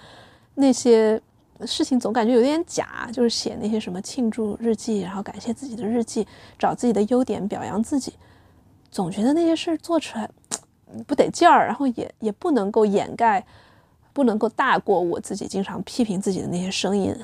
[0.54, 1.20] 那些。
[1.64, 6.27] 事情总感觉有点假，就是写那些什么庆祝日记，然后感谢自己的日记，
[6.59, 8.12] 找自己的优点，表扬自己，
[8.90, 10.29] 总觉得那些事做出来
[11.07, 13.47] 不得劲儿，然后也也不能够掩盖，
[14.12, 17.16] 不能够大过我自己经常批评自己的那些声音。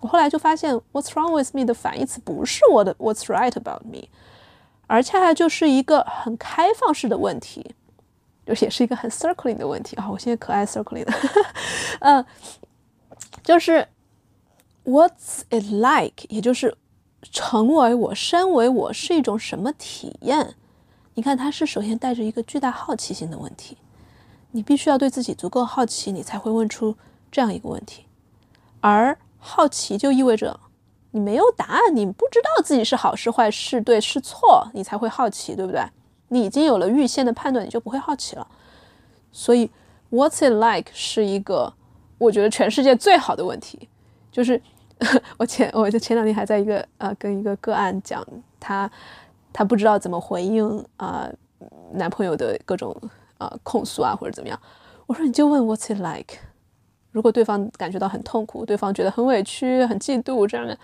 [0.00, 4.08] 我后来就发现，What's wrong with me 的反义词不是我的 What's right about me，
[4.86, 7.74] 而恰恰就是一个很开放式的问题，
[8.46, 10.08] 就也是一个很 circling 的问题啊！
[10.10, 11.12] 我现在可爱 circling 的，
[12.00, 12.24] 嗯。
[13.46, 13.86] 就是
[14.84, 16.26] What's it like？
[16.28, 16.76] 也就是
[17.22, 20.56] 成为我、身为我是一种什么体验？
[21.14, 23.78] 你看，它是首先带着一个巨大好奇心的问题。
[24.50, 26.96] 你必须要对自己足够好奇，你才会问出
[27.30, 28.06] 这样一个问题。
[28.80, 30.58] 而好奇就意味着
[31.12, 35.86] 你没有答案，你不知道自己是好是坏、是对是错，你才会好奇，对不对？
[36.30, 38.48] 你已经有了预先的判断，你就不会好奇了。
[39.30, 39.70] 所以
[40.10, 40.90] ，What's it like？
[40.92, 41.74] 是一个。
[42.18, 43.88] 我觉得全世界最好的问题，
[44.32, 44.60] 就是
[45.36, 48.26] 我前我就前两天还在一个呃跟一个个案讲，
[48.58, 48.90] 他
[49.52, 51.28] 他不知道怎么回应啊
[51.92, 52.96] 男朋友的各种
[53.36, 54.58] 啊控诉啊或者怎么样，
[55.06, 56.38] 我说你就问 What's it like？
[57.12, 60.78] 如果对方感觉到很痛苦，对方觉得很委屈、很嫉妒这样的，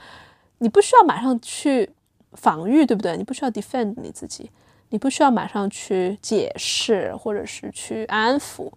[0.59, 1.90] 你不需要马上去
[2.33, 3.16] 防御，对不对？
[3.16, 4.51] 你不需要 defend 你自己，
[4.90, 8.71] 你不需要马上去解释或者是去安抚，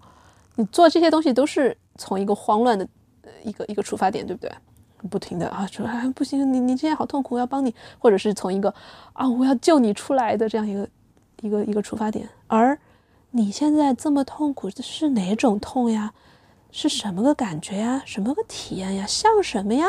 [0.55, 1.77] 你做这些东西都是。
[1.97, 2.87] 从一个慌乱的
[3.43, 4.51] 一个一个出发点，对不对？
[5.09, 8.73] 不停的啊说啊不行，你你现在好痛苦，我要帮你，或者是从一个
[9.13, 10.89] 啊我要救你出来的这样一个
[11.41, 12.27] 一个一个出发点。
[12.47, 12.77] 而
[13.31, 16.13] 你现在这么痛苦，这是哪种痛呀？
[16.71, 18.01] 是什么个感觉呀？
[18.05, 19.05] 什么个体验呀？
[19.05, 19.85] 像什么呀？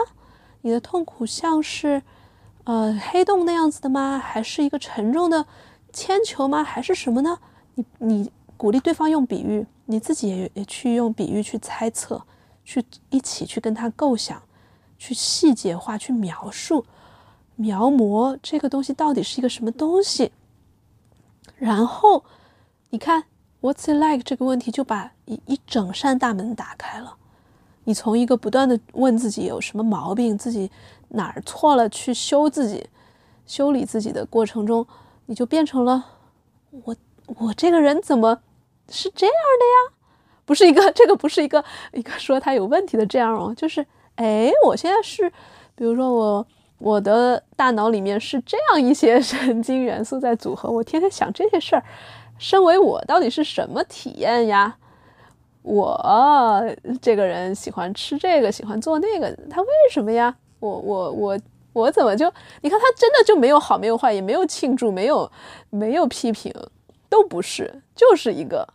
[0.60, 2.02] 你的痛苦像是
[2.64, 4.18] 呃黑洞那样子的吗？
[4.18, 5.46] 还是一个沉重的
[5.92, 6.62] 铅球吗？
[6.62, 7.38] 还是什么呢？
[7.74, 12.22] 你你鼓励对方用比喻，你自己也也去用比喻去猜测，
[12.64, 14.42] 去一起去跟他构想。
[14.98, 16.86] 去细节化去描述、
[17.54, 20.32] 描摹这个东西到底是一个什么东西，
[21.58, 22.24] 然后
[22.88, 23.24] 你看
[23.60, 27.18] “What's it like” 这个问题就把一一整扇大门打开了。
[27.84, 30.70] 你从一个不断的问自己有什么毛病、自己
[31.08, 32.88] 哪儿错了去修自己、
[33.46, 34.86] 修理自己的过程中，
[35.26, 36.06] 你就变成了
[36.70, 36.96] 我
[37.26, 38.40] 我这个人怎么
[38.90, 39.96] 是这样的呀？
[40.44, 43.86] 不是一个这个不是一个一个说他有问题的这样哦，就是。
[44.16, 45.30] 哎，我现在是，
[45.74, 46.46] 比如说我
[46.78, 51.84] 我的大脑里面是这样一些 神经元素在组合，我天天想这些事儿。
[52.38, 54.78] 身为我到底是什么体验呀？
[55.60, 56.64] 我
[57.02, 60.34] 这个人喜欢吃这个，喜欢做那个，他为什么呀？
[60.60, 61.38] 我我我
[61.74, 62.32] 我怎么就？
[62.62, 65.30] 你看他真的就没有好，没有坏，也没有庆祝，没有
[65.68, 66.50] 没有批评，
[67.10, 68.66] 都不是，就是一个。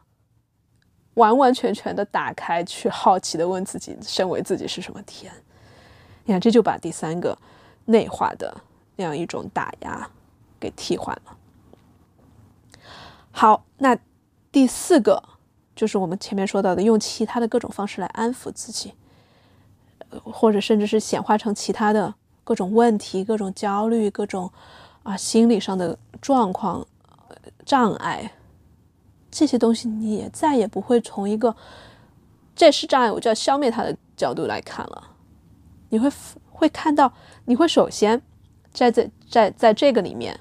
[1.15, 5.31] 完完全全的打开，去好奇的问自己，身为自己是什么天？
[6.23, 7.37] 你看，这就把第三个
[7.85, 8.55] 内化的
[8.95, 10.09] 那样一种打压
[10.59, 11.37] 给替换了。
[13.31, 13.97] 好，那
[14.51, 15.21] 第四个
[15.75, 18.93] 就是我们前面说到的，用其他的各种方式来安抚自己，
[20.23, 24.51] 或者甚至是显化成其他的各种问题、各种焦虑、各种
[25.03, 26.85] 啊心理上的状况、
[27.65, 28.31] 障碍。
[29.31, 31.55] 这些东西你也再也不会从一个
[32.53, 35.15] 这是障碍，我就要消灭它的角度来看了。
[35.89, 36.11] 你会
[36.51, 37.13] 会看到，
[37.45, 38.21] 你会首先
[38.71, 40.37] 在在在在这个里面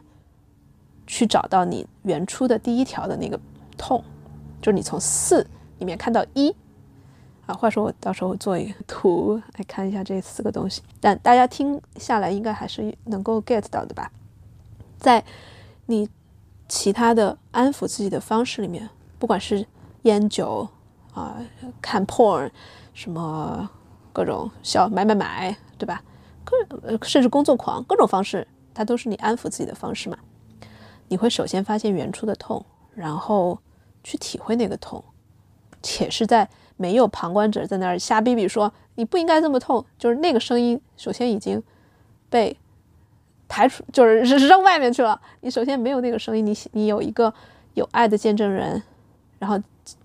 [1.06, 3.38] 去找到你原初的第一条的那个
[3.78, 4.02] 痛，
[4.60, 5.46] 就是你从四
[5.78, 6.54] 里面看到一
[7.46, 7.54] 啊。
[7.54, 14.10] 话说我到时候做一个图来看一下这四个东西，但大家听下来应该还是能够 get 到的吧？
[14.98, 15.24] 在
[15.86, 16.08] 你。
[16.70, 19.66] 其他的安抚自己的方式里面，不管是
[20.02, 20.68] 烟酒
[21.12, 21.36] 啊、
[21.82, 22.48] 看 porn，
[22.94, 23.68] 什么
[24.12, 26.00] 各种小买买买，对吧？
[26.44, 30.16] 各甚至工作狂，各种方式，它都是你安抚自己的方式嘛。
[31.08, 33.58] 你会首先发现原初的痛，然后
[34.04, 35.02] 去体会那个痛，
[35.82, 41.60] 且是在没有旁观者在那儿瞎逼逼说你不应该这么痛，就是那个声音首先已经
[42.28, 42.56] 被。
[43.50, 45.20] 排除就是扔外面去了。
[45.40, 47.34] 你首先没有那个声音，你你有一个
[47.74, 48.80] 有爱的见证人，
[49.40, 49.60] 然后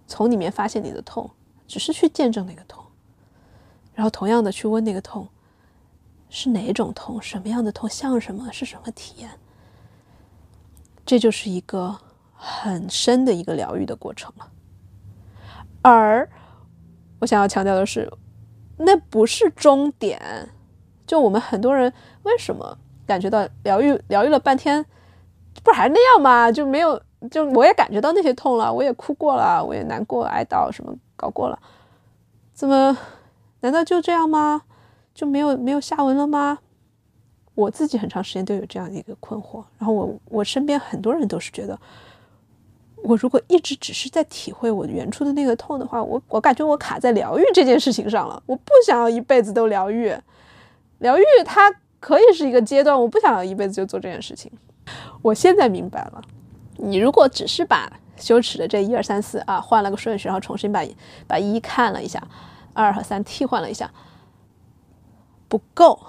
[0.08, 1.30] 从里面发现你的痛，
[1.68, 2.84] 只是去见证那个痛，
[3.94, 5.30] 然后同样的去问那个痛
[6.28, 9.30] 是哪种痛，什么样的痛，像什么，是什么体验。
[11.06, 11.96] 这就是一个
[12.34, 14.50] 很深的一个疗愈的过程了。
[15.84, 16.28] 而
[17.20, 18.12] 我想要强调的是，
[18.78, 20.50] 那不是终点。
[21.06, 22.80] 就我们很多人为什么？
[23.06, 24.86] 感觉到疗愈，疗愈了半天，
[25.64, 26.52] 不还是那样吗？
[26.52, 31.60] 就没有，就我也感觉到那些痛了，我也哭过了，我也难过、哀悼什么搞过了，
[32.54, 32.98] 怎么？
[33.62, 34.62] 难道就这样吗？
[35.14, 36.60] 就没有没有下文了吗？
[37.56, 39.64] 我自己很长时间都有这样的一个困惑。
[39.80, 41.80] 然后我我身边很多人都是觉得，
[42.98, 48.44] 我如果一直只是在体会我原初的那个痛的话，我我感觉我卡在疗愈这件事情上了。
[48.46, 50.14] 我不想要一辈子都疗愈，
[51.00, 51.74] 疗愈它。
[52.06, 54.52] 可以是一个阶段，我不想要一辈子就做这件事情。
[55.24, 56.22] 我现在明白了，
[56.78, 60.86] 你如果只是把羞耻的这一二三四啊换了个顺序，然后重新把
[61.26, 62.22] 把一看了一下，
[62.74, 63.92] 二和三替换了一下，
[65.48, 66.00] 不够，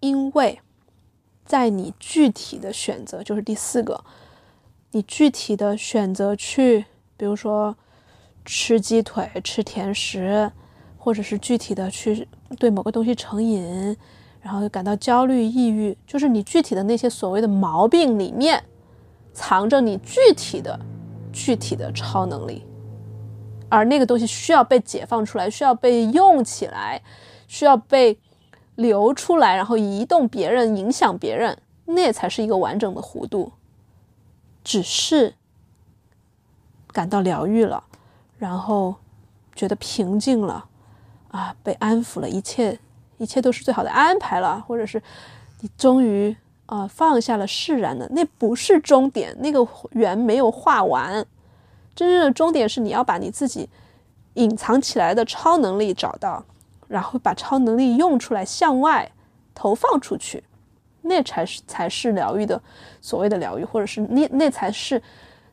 [0.00, 0.60] 因为
[1.46, 4.04] 在你具体的选择，就是第四个，
[4.90, 6.84] 你具体的选择去，
[7.16, 7.74] 比如说
[8.44, 10.52] 吃鸡腿、吃甜食，
[10.98, 13.96] 或者是具体的去对某个东西成瘾。
[14.42, 18.64] 然后感到焦虑、抑郁，就是你具体的那些所谓的毛病里面，
[19.32, 20.80] 藏着你具体的、
[21.32, 22.64] 具体的超能力，
[23.68, 27.02] 而那个东西需要被解放出来，需要被用起来，
[27.46, 28.18] 需要被
[28.76, 33.52] 流出来，然后移动别人、影响别人，那才是一个完整的弧度。
[34.64, 35.34] 只是
[36.88, 37.84] 感到疗愈了，
[38.38, 38.96] 然后
[39.54, 40.66] 觉得平静了，
[41.28, 42.78] 啊，被安抚了，一切。
[43.20, 45.00] 一切都是最好的安排了，或者是
[45.60, 51.24] 你终于啊放下了释然的，那不是终点，那个圆没有画完。
[51.94, 53.68] 真正的终点是你要把你自己
[54.34, 56.42] 隐藏起来的超能力找到，
[56.88, 59.12] 然后把超能力用出来，向外
[59.54, 60.42] 投放出去，
[61.02, 62.58] 那才是才是疗愈的
[63.02, 65.02] 所谓的疗愈，或者是那那才是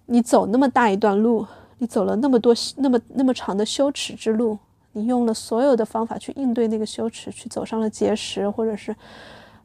[0.05, 1.45] 你走那么大一段路，
[1.80, 4.57] 你走了那么多那么那么长的羞耻之路，
[4.98, 8.95] 你用了所有的方法去应对那个羞耻，去走上了结石，或者是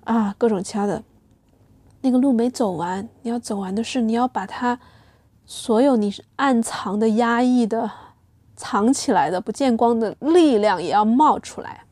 [0.04, 1.02] 啊各种其他的，
[2.02, 4.78] 那个路没走完，你要走完的是你要把它
[5.46, 7.90] 所有你暗藏的压抑的。
[8.54, 11.84] 藏起来的不见光的力量也要冒出来，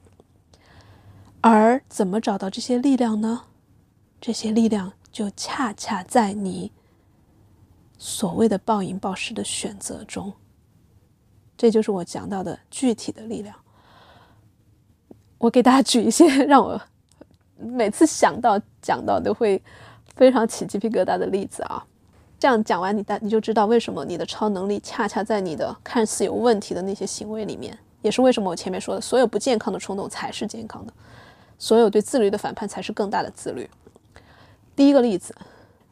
[1.41, 3.43] 而怎么找到这些力量呢？
[4.21, 6.71] 这些力量就恰恰在你
[7.99, 10.35] 所谓的暴饮暴食的选择中。
[11.61, 13.55] 这就是我讲到的具体的力量。
[15.37, 16.81] 我给大家举一些 让我
[17.59, 19.63] 每次想到讲到都会
[20.17, 21.85] 非常起鸡皮疙瘩的例子啊。
[22.39, 30.93] 这样讲完，你大你就知道为什么你的超能力恰恰在你的看似有问题的那些行为里面，也是为什么我前面说的所有不健康的冲动才是健康的，
[31.59, 33.69] 所有对自律的反叛才是更大的自律。
[34.75, 35.35] 第一个例子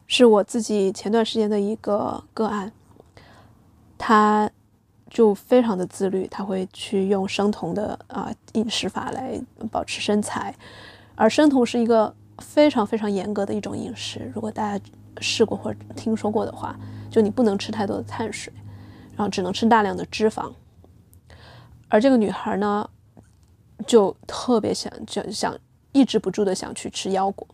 [0.07, 2.71] 是我自己前段时间的一个个案，
[3.99, 4.49] 他
[5.09, 9.41] 就非常的自律，他会去用生酮的啊饮食法来
[9.71, 10.53] 保持身材，
[11.15, 14.85] 而生酮是一个非常非常严格的一种饮食，如果大家。
[15.21, 16.79] 试过或者听说过的话，
[17.11, 18.53] 就你不能吃太多的碳水，
[19.17, 20.49] 然后只能吃大量的脂肪。
[21.89, 22.89] 而这个女孩呢，
[23.85, 25.53] 就特别想就想
[25.91, 27.45] 抑制不住的想去吃腰果。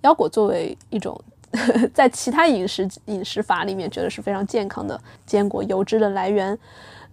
[0.00, 1.22] 腰果作为一种
[1.92, 6.58] 在其他饮食饮食法里面觉得是非常健康的坚果油脂的来源，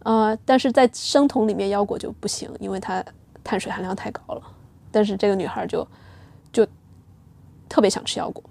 [0.03, 3.03] 呃，但是在生酮里面腰果就不行，因为它
[3.43, 4.41] 碳水含量太高了。
[4.91, 5.85] 但是这个女孩就
[6.51, 6.65] 就
[7.67, 8.43] 特别想吃腰果。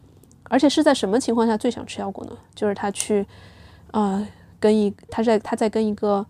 [0.51, 2.33] 而且是在什么情况下最想吃腰果呢？
[2.55, 3.27] 就是他去，
[3.91, 4.27] 呃，
[4.59, 6.25] 跟一他在他在跟一个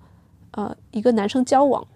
[0.53, 1.87] 呃一个男生交往。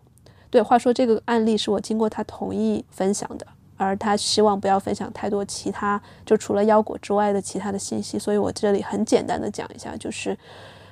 [0.48, 3.46] 对，话说这个案例是我经过他同意分享的，
[3.82, 10.36] 而他希望不要分享太多其他就除了腰果之外的其他的信息，所以我这里很简单的讲一下，就是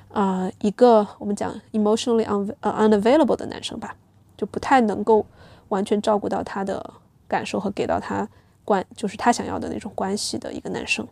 [0.09, 3.95] 呃一个我们讲 emotionally un unavailable 的男生吧，
[4.37, 5.25] 就不太能够
[5.69, 6.93] 完全照顾到他的
[7.27, 8.27] 感受和给到他
[8.65, 11.07] 关就是他想要的那种关系的一个男生。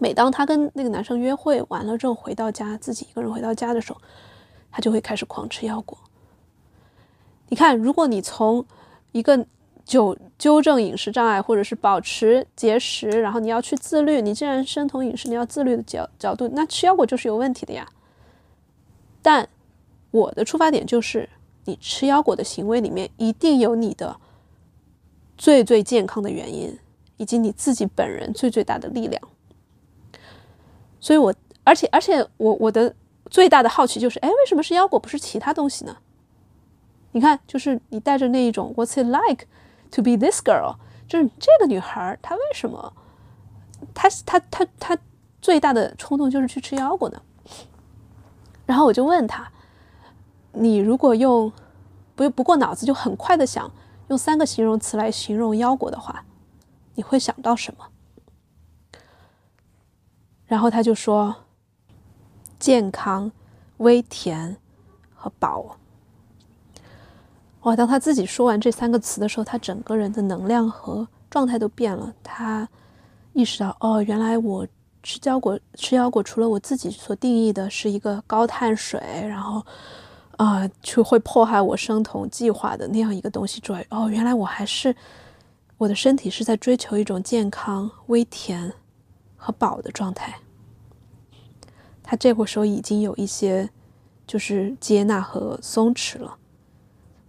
[0.00, 4.00] 每当他跟那个男生约会完了之后回到家，自己一个人回到家的时候，
[4.70, 5.98] 他就会开始狂吃腰果。
[7.48, 8.64] 你看，如果你从
[9.12, 9.46] 一个
[9.84, 17.86] 纠纠正饮食障碍，或者是保持节食，然后你要去自律，你既然生酮饮食，你要自律的角角度，那吃腰果就是有问题的呀。
[19.20, 19.48] 但
[20.10, 21.28] 我的出发点就是，
[21.64, 24.16] 你吃腰果的行为里面一定有你的
[25.36, 26.78] 最最健康的原因，
[27.16, 29.22] 以及你自己本人最最大的力量。
[31.00, 32.94] 所以，我而且而且我我的
[33.30, 35.96] 最大的好奇就是，哎，为什么是腰果不是其他东西呢？
[37.12, 39.46] 你看，就是你带着那一种 What's it like
[39.92, 40.74] to be this girl？
[41.06, 42.92] 就是这个女孩，她为什么，
[43.94, 44.98] 她她她她
[45.40, 47.22] 最大的冲动就是去吃腰果呢？
[48.66, 49.52] 然后我就问她，
[50.52, 51.52] 你如果用
[52.16, 53.70] 不不过脑子就很快的想
[54.08, 56.24] 用三个形容词来形容腰果的话，
[56.94, 57.88] 你会想到什么？
[60.46, 61.36] 然后他就说
[62.60, 63.32] ：“健康、
[63.78, 64.58] 微甜
[65.14, 65.78] 和饱。”
[67.62, 67.74] 哇！
[67.74, 72.14] 当他自己说完这三个词的时候，他整个人的能量和状态都变了。
[72.22, 72.68] 他
[73.32, 74.66] 意识到，哦，原来我
[75.02, 79.64] 吃腰果，吃腰果除了我自己所定义的是一个高碳水，然后
[80.36, 84.94] 啊，就会破坏我生酮计划的那样一个东西之外，哦，原来我还是
[85.78, 88.72] 我的身体是在追求一种健康、微甜。
[89.44, 90.38] 和饱的状态，
[92.00, 93.68] 他这会时候已经有一些
[94.24, 96.36] 就是接纳和松弛了，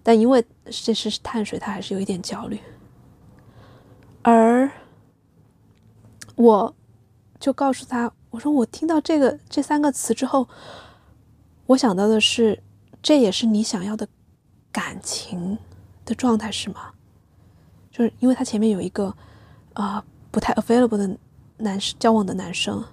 [0.04, 2.60] 但因为这是碳水，他还是有一点焦虑。
[4.22, 4.70] 而
[6.36, 6.76] 我
[7.40, 10.48] 就告诉他，我说我听到这个这三个词之后，
[11.66, 12.62] 我想到的是，
[13.02, 14.08] 这也是你想要的
[14.72, 15.58] 感情
[16.06, 16.92] 的状态是吗？
[17.90, 19.16] 就是因为他前面有一个
[19.74, 21.18] 啊不太 available 的。
[21.58, 22.84] 男生交往的男生，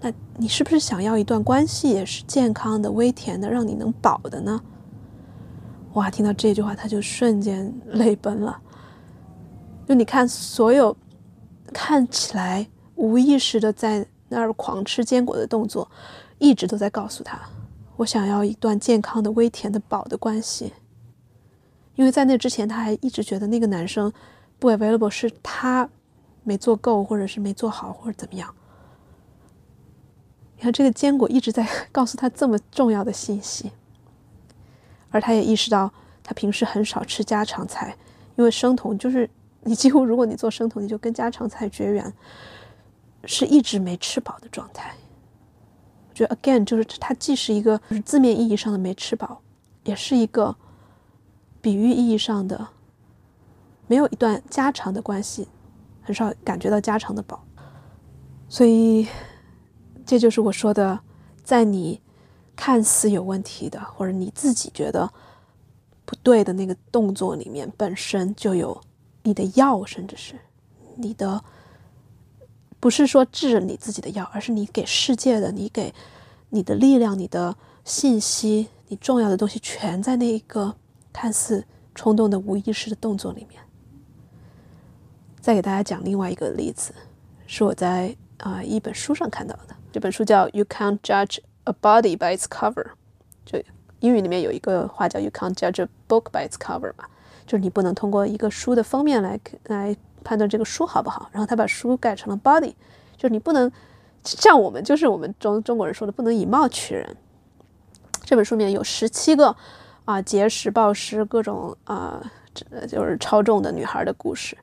[0.00, 4.62] 那你是不是想要一段关系也是健康的、微甜的，让你能饱的呢？
[5.94, 8.60] 哇，听到这句话，他就瞬间泪奔了。
[9.88, 10.96] 就你看，所有
[11.72, 15.90] 看起来无意识的在那儿狂吃坚果的动作，
[16.38, 17.40] 一直都在告诉他：
[17.96, 20.72] 我想要一段健康的、微甜的、饱的关系。
[21.96, 24.12] 因为在那之前，他还一直觉得那个男生
[24.58, 25.88] 不 available 是他。
[26.46, 28.54] 没做够，或者是没做好，或者怎么样？
[30.56, 33.72] 你看，这个坚果一直在 告诉他这么重要的信息，
[35.14, 35.88] 而他也意识到
[36.24, 37.96] 他平时很少吃家常菜，
[38.34, 39.30] 因为生酮就是
[39.62, 42.12] 你几乎如果你做生酮，你就跟家常菜绝缘，
[43.24, 44.92] 是一直没吃饱的状态。
[46.10, 49.40] 我觉得 again 就是它既是一个就是字面意义上的没吃饱，
[49.84, 50.56] 也是一个
[51.60, 52.66] 比喻意义上的
[53.86, 55.46] 没有一段家常的关系，
[56.02, 57.44] 很少感觉到家常的饱。
[58.48, 59.06] 所以
[60.04, 60.98] 这就是我说的，
[61.44, 62.00] 在你
[62.56, 65.10] 看似有问题的，或者你自己觉得。
[66.06, 68.78] 不对的那个动作里面本身就有
[69.22, 70.38] 你的药，甚至是
[70.96, 71.42] 你的，
[72.78, 75.94] 不是说治你自己的药，而是你给世界的、你给
[76.50, 80.76] 你的力量、你的信息、你重要的东西，全在那一个
[81.10, 83.62] 看似冲动的无意识的动作里面。
[85.40, 86.94] 再给大家讲另外一个例子，
[87.46, 92.84] 是我在啊一本书上看到的，这本书叫《You Can't Judge a Body by Its Cover》，
[93.44, 93.62] 就。
[94.00, 97.06] 英语里面有一个话叫 "You can't judge a book by its cover" 嘛，
[97.46, 101.30] 就是你不能通过一个书的封面来来判断这个书好不好。
[101.32, 102.74] 然后他把书改成了 body，
[103.16, 103.72] 就是你不能
[104.22, 107.16] 像我们就是我们中中国人说的不能以貌取人。
[108.24, 109.56] 这本书里面有十七个
[110.04, 112.22] 啊节食暴食各种啊
[112.86, 114.54] 就是超重的女孩的故事，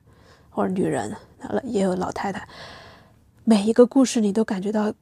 [0.50, 1.16] 或者女人，
[1.64, 2.46] 也有老太太。
[3.42, 4.94] 每一个故事你都感觉到，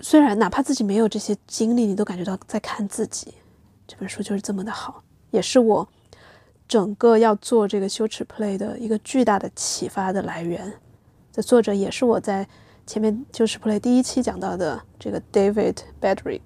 [0.00, 3.34] 虽然哪怕自己没有这些经历，你都感觉到在看自己。
[3.86, 5.88] 这本书就是这么的好，也是我
[6.68, 10.74] 整个要做这个羞耻 play 的一个巨大的启发的来源。
[11.32, 12.46] 这作者也是我在
[12.86, 16.42] 前面羞耻 play 第一期讲到的这个 David Bedrick，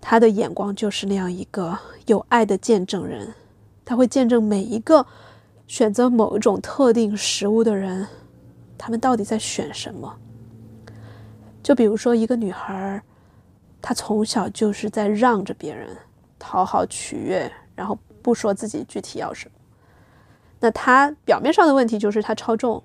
[0.00, 3.34] 他的眼光就是那样一个有爱的见证人，
[3.84, 5.06] 他会见证每一个
[5.66, 8.08] 选择某一种特定食物的人，
[8.76, 10.16] 他们到底在选什么。
[11.62, 13.02] 就比如说一个女孩。
[13.82, 15.96] 她从小就是在让着别人，
[16.38, 19.54] 讨好取悦，然后不说自己具体要什么。
[20.60, 22.82] 那她表面上的问题就是她超重，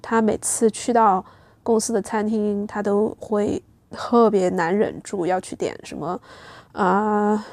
[0.00, 1.26] 她每次去到
[1.64, 3.60] 公司的餐厅，她都会
[3.90, 6.20] 特别难忍住要去点什么
[6.70, 7.44] 啊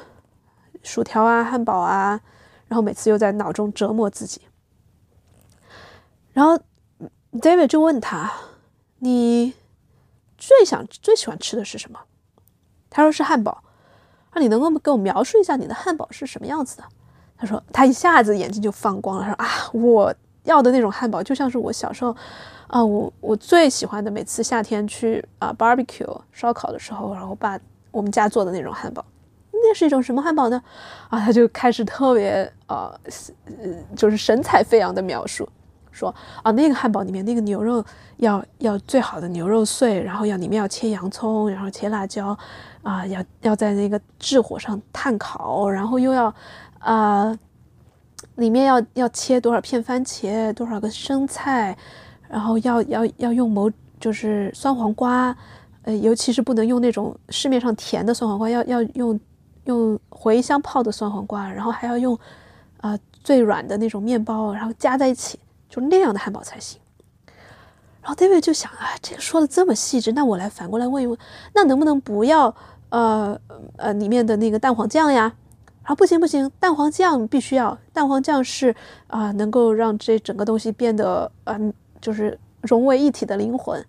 [0.83, 2.21] 薯条啊、汉堡啊，
[2.67, 4.41] 然后每次又在脑中折磨自己。
[6.33, 6.55] 然后
[7.31, 8.31] David 就问他
[8.99, 9.55] ：“你
[10.37, 11.99] 最想、最喜欢吃的是什么？”
[12.89, 13.63] 他说是汉堡，
[14.33, 16.83] 那你能够给我描述一下你的汉堡是什么样子的？
[17.37, 22.15] 他说他一下子眼睛就放光了，说啊，我要的那种汉堡就像是我小时候
[22.67, 27.59] 啊，我我最喜欢的，每次夏天去啊 barbecue 烧烤的时候，然后把
[27.91, 29.03] 我们家做的那种汉堡，
[29.51, 30.63] 那是一种什么汉堡呢？
[31.09, 32.97] 啊，他就开始特别啊，
[33.95, 35.47] 就是神采飞扬的描述。
[35.95, 37.83] 说啊，那个汉堡里面那个牛肉
[38.17, 42.37] 要要最好的牛肉碎，然后要里面要切洋葱，然后切辣椒，
[42.83, 46.33] 啊，要要在那个炙火上炭烤，然后又要
[46.79, 47.35] 啊，
[48.35, 51.75] 里面要要切多少片番茄，多少个生菜，
[52.27, 55.35] 然后要要要用某就是酸黄瓜，
[55.83, 59.19] 呃，尤其是不能用那种市面上甜的酸黄瓜，要要用
[59.63, 62.17] 用茴香泡的酸黄瓜，然后还要用
[62.81, 65.39] 啊最软的那种面包，然后加在一起。
[65.75, 66.79] 就那样的汉堡才行。
[68.01, 71.17] 然后 David 就想啊，这个说的这么细致，那我来反过来问一问，
[71.53, 72.55] 那能不能不要
[72.89, 73.35] 呃
[73.77, 75.33] 呃里面的那个蛋黄酱呀？
[75.81, 78.75] 啊，不行不行，蛋黄酱必须要，蛋黄酱是
[79.07, 83.81] 啊能够让这整个东西变得嗯就是融为一体的灵魂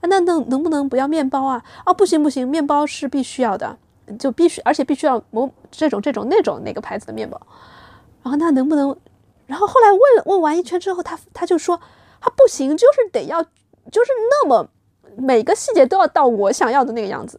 [0.00, 0.02] 啊。
[0.02, 1.62] 那能能不能不要面包啊？
[1.84, 3.78] 啊，不行不行，面包是必须要的，
[4.18, 7.40] 就必须而且必须要某这种这种那种哪个牌子的面包。
[8.24, 8.96] 然后那能不能？
[9.50, 11.80] 然后后来问问完一圈之后，他他就说，
[12.20, 14.70] 他不行，就是得要，就是那么
[15.16, 17.36] 每个细节都要到我想要的那个样子，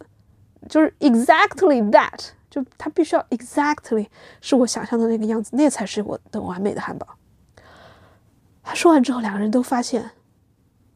[0.67, 4.07] 就是 exactly that，就他必须要 exactly
[4.41, 7.07] 是我想象的那个样子，那才是我的完美的汉堡。
[8.61, 10.11] 他说完之后，两个人都发现，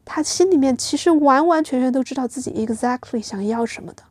[0.04, 4.02] 他心里面其实完完全全都知道自己 exactly 想要什么的，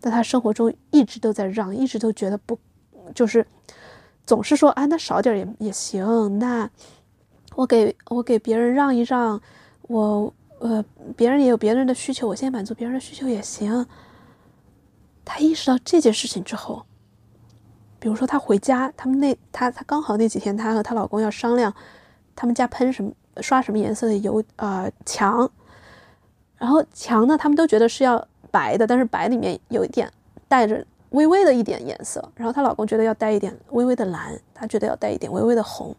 [0.00, 2.58] 但他生活中一直都在让，一直都觉得不，
[3.14, 3.46] 就是。
[4.28, 6.38] 总是说啊，那少点也也行。
[6.38, 6.68] 那
[7.54, 9.40] 我给我给别人让一让，
[9.86, 10.84] 我呃，
[11.16, 13.86] 别人也有别人的需求，我先满足别人的需求也行。
[15.24, 16.84] 他意识到这件事情之后，
[17.98, 21.72] 比如说他回家，他们那他他刚好那几天，他和她老公要商量
[22.36, 23.10] 他们家喷什么
[23.40, 25.50] 刷什么颜色的油啊墙，
[26.58, 30.12] 然后墙呢，他们都觉得是要白的，但是白里面有一点
[30.48, 30.84] 带着。
[31.10, 35.94] 微微的一点颜色，然后她老公觉得要带一点微微的蓝，她觉得要带一点微微的红。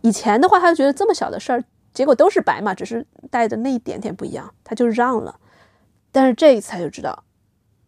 [0.00, 5.38] 以前的话，她就觉得这么小的事儿，结果都是白嘛，只是带的那一点点不一样，她就让了。
[6.10, 7.24] 但是这一次她就知道，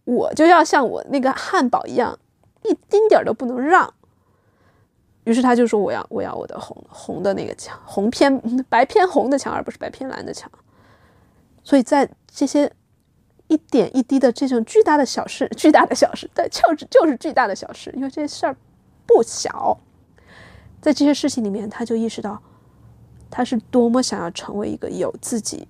[0.05, 2.19] 我就要像我那个汉堡一样，
[2.63, 3.93] 一丁点儿都不能让。
[5.25, 8.39] 于是他就说：“我要，我要我的红红的那个墙，红偏
[8.69, 10.51] 白偏红的墙，而不是白偏蓝的墙。”
[11.65, 12.71] 所以在这些
[13.55, 18.57] 一点一滴的这种巨大的小事， 巨大的小事，对，就是就是巨大的小事，因为这事儿
[19.07, 19.79] 不小。
[20.81, 22.43] 在这些事情里面，他就意识到，
[23.31, 25.67] 他是多么想要成为一个有自己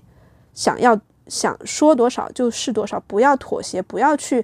[0.53, 4.43] 想要想说多少就是多少，不要妥协，不要去，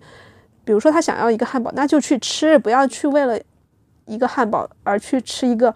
[0.65, 3.41] 比如说他想要一个汉堡，那就去吃，不要去为了。
[4.07, 5.73] 一个汉堡，而去吃一个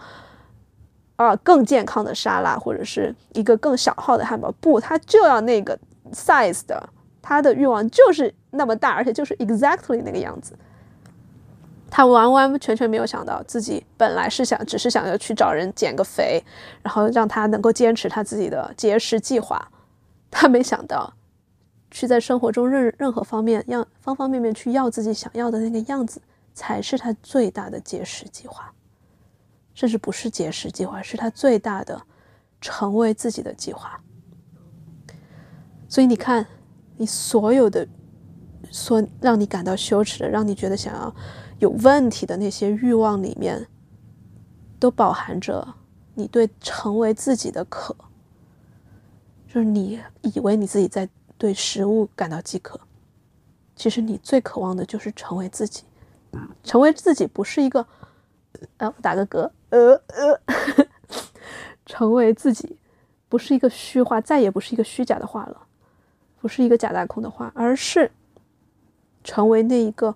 [1.15, 5.79] 啊更健康的沙拉，或者是一个更小号的汉堡，不，他就要那个
[6.11, 6.89] size 的，
[7.27, 10.55] 他的欲望就是那么大，而且就是 exactly 那个样子。
[11.91, 16.45] 他完完全全没有想到自己本来是想，只是想要去找人减个肥，
[16.83, 19.67] 然后让他能够坚持他自己的节食计划。
[20.31, 21.15] 他没想到，
[21.91, 26.21] 去在生活中任任何方面要方方面面去要自己想要的那个样子。
[26.57, 28.73] 才是他最大的节食计划，
[29.75, 32.01] 甚至不是节食计划，是他最大的
[32.61, 34.01] 成为自己的计划。
[35.89, 36.47] 所以你看，
[36.97, 37.87] 你所有的
[38.71, 41.15] 所让你感到羞耻的，让你觉得想要
[41.59, 43.67] 有问题的那些欲望里面，
[44.79, 45.67] 都饱含着
[46.15, 47.97] 你对成为自己的渴，
[49.49, 52.81] 就是你以为你自己在对食物感到饥渴，
[53.77, 55.85] 其实你最渴望的就是成为自己。
[56.65, 57.87] 成为自己不是一个，
[58.79, 60.41] 呃，打个嗝，呃呃，
[61.87, 62.77] 成为自己
[63.29, 65.67] 不是一个虚话，再也不是一个虚假的话了，
[66.45, 68.11] 不是一个假大空的话，而是
[69.23, 70.15] 成为那一个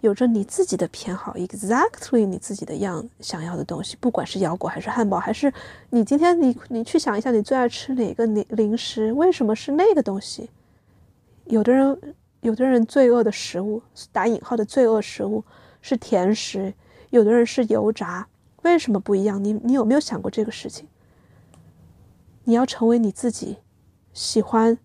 [0.00, 5.52] 有着你自己的偏好，exactly 你自己的样想要的东西，不管是腰果还是汉堡，还是
[5.90, 9.12] 你今天你你去想一下，你最爱吃哪个零零食？
[9.12, 10.48] 为什么是那个东西？
[11.44, 12.14] 有的人。
[12.42, 15.42] 有的人罪恶的食物打引号的罪恶食物
[15.80, 16.72] 是甜食，
[17.10, 18.28] 有的人是油炸，
[18.62, 19.42] 为什么不一样？
[19.42, 20.86] 你你有没有想过这个事情？
[22.44, 23.56] 你要成为你自己，
[24.12, 24.78] 喜欢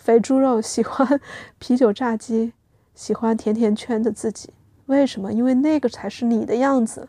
[0.00, 1.20] 肥猪肉，喜欢
[1.60, 2.54] 啤酒炸鸡，
[2.94, 4.48] 喜欢甜甜圈的自己，
[4.86, 5.30] 为什么？
[5.30, 7.06] 因为那个才是你的样子。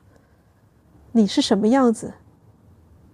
[1.14, 2.14] 你是什么样子？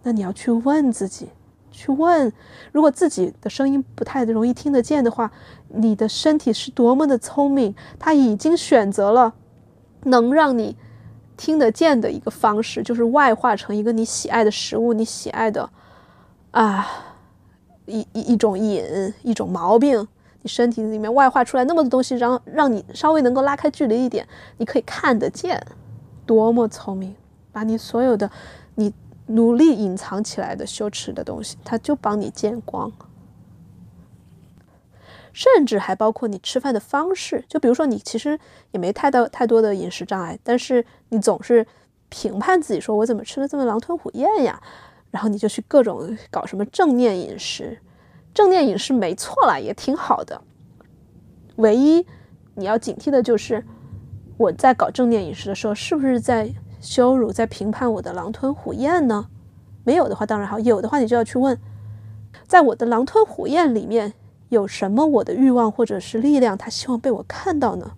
[0.02, 1.30] 那你要去问自己。
[1.70, 2.34] 去问，
[2.72, 5.32] 如果自己的声音不太容易听得见的话，
[5.68, 9.36] 你的身体是多么的聪明，它已经选择了
[10.06, 10.76] 能让你
[11.36, 15.70] 听得见的一个方式，就是外化成一个你喜爱的食物，你喜爱的
[16.50, 17.07] 啊
[17.88, 18.84] 一一一种瘾，
[19.24, 20.08] 一种毛病，
[20.44, 24.28] 你身体里面外化出来那么多东西，让让你稍微能够拉开距离一点，
[24.58, 25.66] 你可以看得见，
[26.26, 27.16] 多么聪明，
[27.52, 28.30] 把你所有的
[28.76, 28.94] 你。
[29.30, 32.90] 努力隐藏起来的羞耻的东西，他就帮你见光，
[35.34, 37.44] 甚至还包括你吃饭的方式。
[37.50, 38.40] 就比如说，你其实
[38.72, 41.68] 也没太多太多的饮食障碍，但是你总是
[42.08, 44.62] 评判自己，说我怎么吃的这么狼吞虎咽呀？
[45.12, 47.80] 然后你就去各种搞什么正念饮食。
[48.34, 50.42] 正念饮食没错啦，也挺好的。
[51.56, 52.06] 唯一
[52.56, 53.66] 你要警惕的就是，
[54.38, 56.54] 我在搞正念饮食的时候，是不是在？
[56.80, 59.28] 羞辱在评判我的狼吞虎咽呢？
[59.84, 61.60] 没有的话当然好，有的话你就要去问，
[62.48, 64.14] 在我的狼吞虎咽里面
[64.50, 67.94] 有什么我的欲望或者是力量，他希望被我看到呢？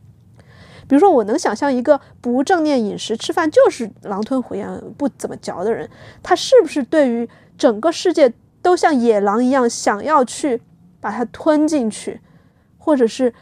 [0.89, 4.67] 比如说，我能想象一个不正念饮食吃饭就是狼吞虎咽
[4.97, 5.89] 不怎么嚼的人，
[6.21, 10.61] 他是不是对于整个世界都像野狼一样想要去
[10.99, 12.19] 把它吞进去，
[12.77, 13.33] 或者是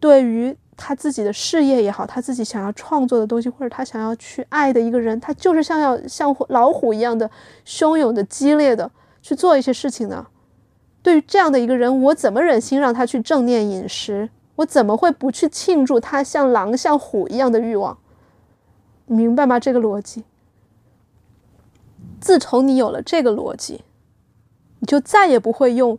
[0.00, 0.56] 对于？
[0.78, 7.30] 他自己的事业也好，他自己想要创作的东西，或者他想要去爱的一个人，他就是像要像老虎一样的
[7.64, 8.90] 汹涌的、激烈的
[9.22, 10.26] 去做一些事情呢？
[11.02, 14.28] 对于这样的一个人，我怎么忍心让他去正念饮食？
[14.56, 17.98] 我怎么会不去庆祝他像狼、像虎一样的欲望？
[19.06, 19.60] 明白吗？
[19.60, 20.24] 这个逻辑。
[22.20, 23.84] 自从你有了这个逻辑，
[24.80, 25.98] 你就再也不会用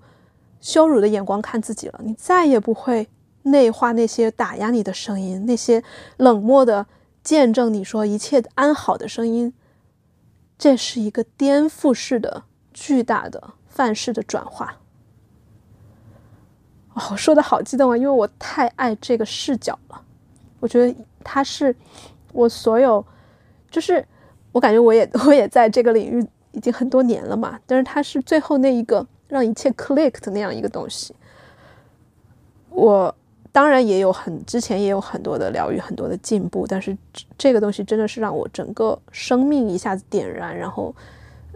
[0.60, 3.08] 羞辱的眼光看自己了，你再也不会。
[3.44, 5.82] 内化那些打压你的声音，那些
[6.18, 6.86] 冷漠的
[7.24, 9.54] 见证你说一切安好的声音，
[10.58, 12.44] 这是一个颠覆式的、
[12.74, 14.82] 巨大的范式的转化。
[16.98, 20.02] 哦，说的好激动啊，因为我太爱这个视角了。
[20.60, 21.76] 我觉得它是
[22.34, 23.06] 我所有，
[23.70, 24.06] 就是
[24.52, 31.16] 我感觉我也 我也在这个领域已经很多年了嘛，但是它是最后那一个让一切 click 的那样一个东西，
[32.70, 33.14] 我。
[33.50, 36.96] 当然也有很之前也有很多的疗愈，很多的进步，但是
[37.40, 40.94] 这个东西真的是让我整个生命一下子点燃，然后，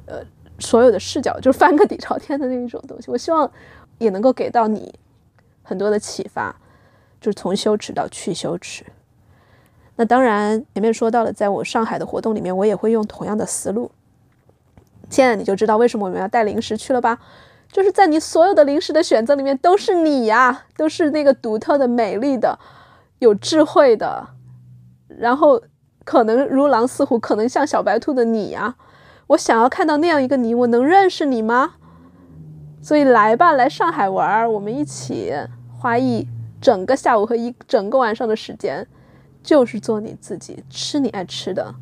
[0.08, 0.20] 呃，
[0.58, 3.12] 所有的视角就翻个底朝天的那一种东西。
[3.12, 3.48] 我希望
[4.00, 4.92] 也能够给到你
[5.72, 6.54] 很多的启发，
[7.22, 8.84] 就是从羞耻到去羞耻。
[9.96, 13.90] 那当然，前面说到了，在我上海的活动里面，我也会用同样的思路。
[15.10, 17.20] 现在你就知道为什么我们要带零食去了吧？
[17.72, 22.60] 就是在你所有的零食的选择里面，都是你呀，都是那个独特的、美丽的、
[23.20, 24.28] 有智慧的，
[25.08, 25.62] 然后
[26.04, 28.76] 可能如狼似虎，可能像小白兔的你呀。
[29.28, 31.76] 我想要看到那样一个你，我能认识你吗？
[32.82, 35.34] 所以来吧，来上海玩，我们一起
[35.82, 36.28] 花一
[36.62, 38.86] 整个下午和一整个晚上的时间，
[39.42, 41.74] 就是做你自己，吃你爱吃的，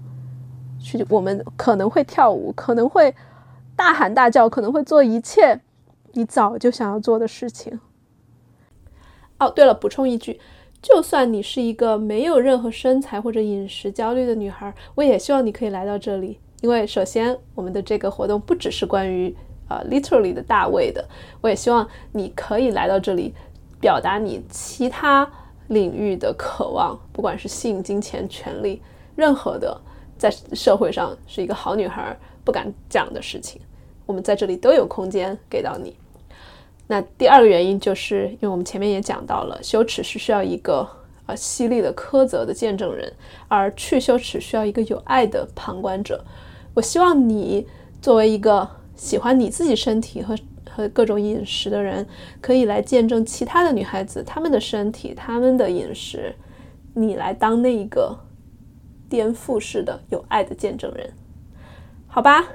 [0.80, 3.14] 去我们可能会跳舞，可能会
[3.76, 5.60] 大喊大叫，可能会做一切
[6.14, 7.78] 你早就想要做的事情。
[9.38, 10.40] 哦，对了，补充一句，
[10.82, 16.40] 就算你是一个没有任何身材或者饮食焦虑的女孩，我也希望你可以来到这里。
[16.62, 19.36] 因为首先，我们的这个活动不只是关于
[19.68, 21.06] 呃 literally 的大胃的，
[21.42, 23.36] 我也希望你可以来到这里，
[23.80, 25.30] 表达你其他
[25.68, 28.82] 领域的渴望，不管是性、金钱、权利，
[29.16, 29.80] 任何的
[30.18, 33.62] 在社会上是一个好女孩不敢讲的事情，
[34.06, 35.96] 我们在这里都有空间给到你。
[36.88, 40.90] 那第二个原因就是，因为我们前面也讲到了，羞耻是需要一个
[41.28, 43.14] 呃犀利的苛责的见证人，
[43.48, 46.26] 而去羞耻需要一个有爱的旁观者。
[46.74, 47.68] 我希望你
[48.02, 50.36] 作为一个喜欢你自己身体和
[50.88, 52.08] 各种饮食的人，
[52.40, 56.36] 可以来见证其他的女孩子她们的身体、她们的饮食，
[56.94, 58.18] 你来当那一个
[59.10, 61.12] 颠覆式的有爱的见证人，
[62.08, 62.46] 好吧？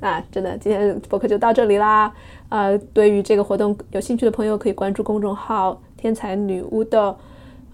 [0.00, 2.12] 啊，真的，今天博客就到这里啦。
[2.48, 7.16] 呃，对于这个活动有兴趣的朋友，可以关注公众号“天才女巫”的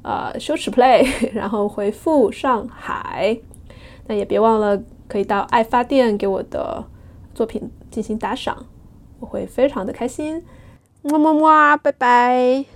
[0.03, 3.39] 呃羞耻 play， 然后回复上海，
[4.07, 4.83] 那也别忘了。
[5.09, 6.85] 可以到爱发电给我的
[7.33, 8.67] 作品进行打赏，
[9.27, 10.45] 会非常的开心。
[11.03, 12.76] 么么么，拜拜。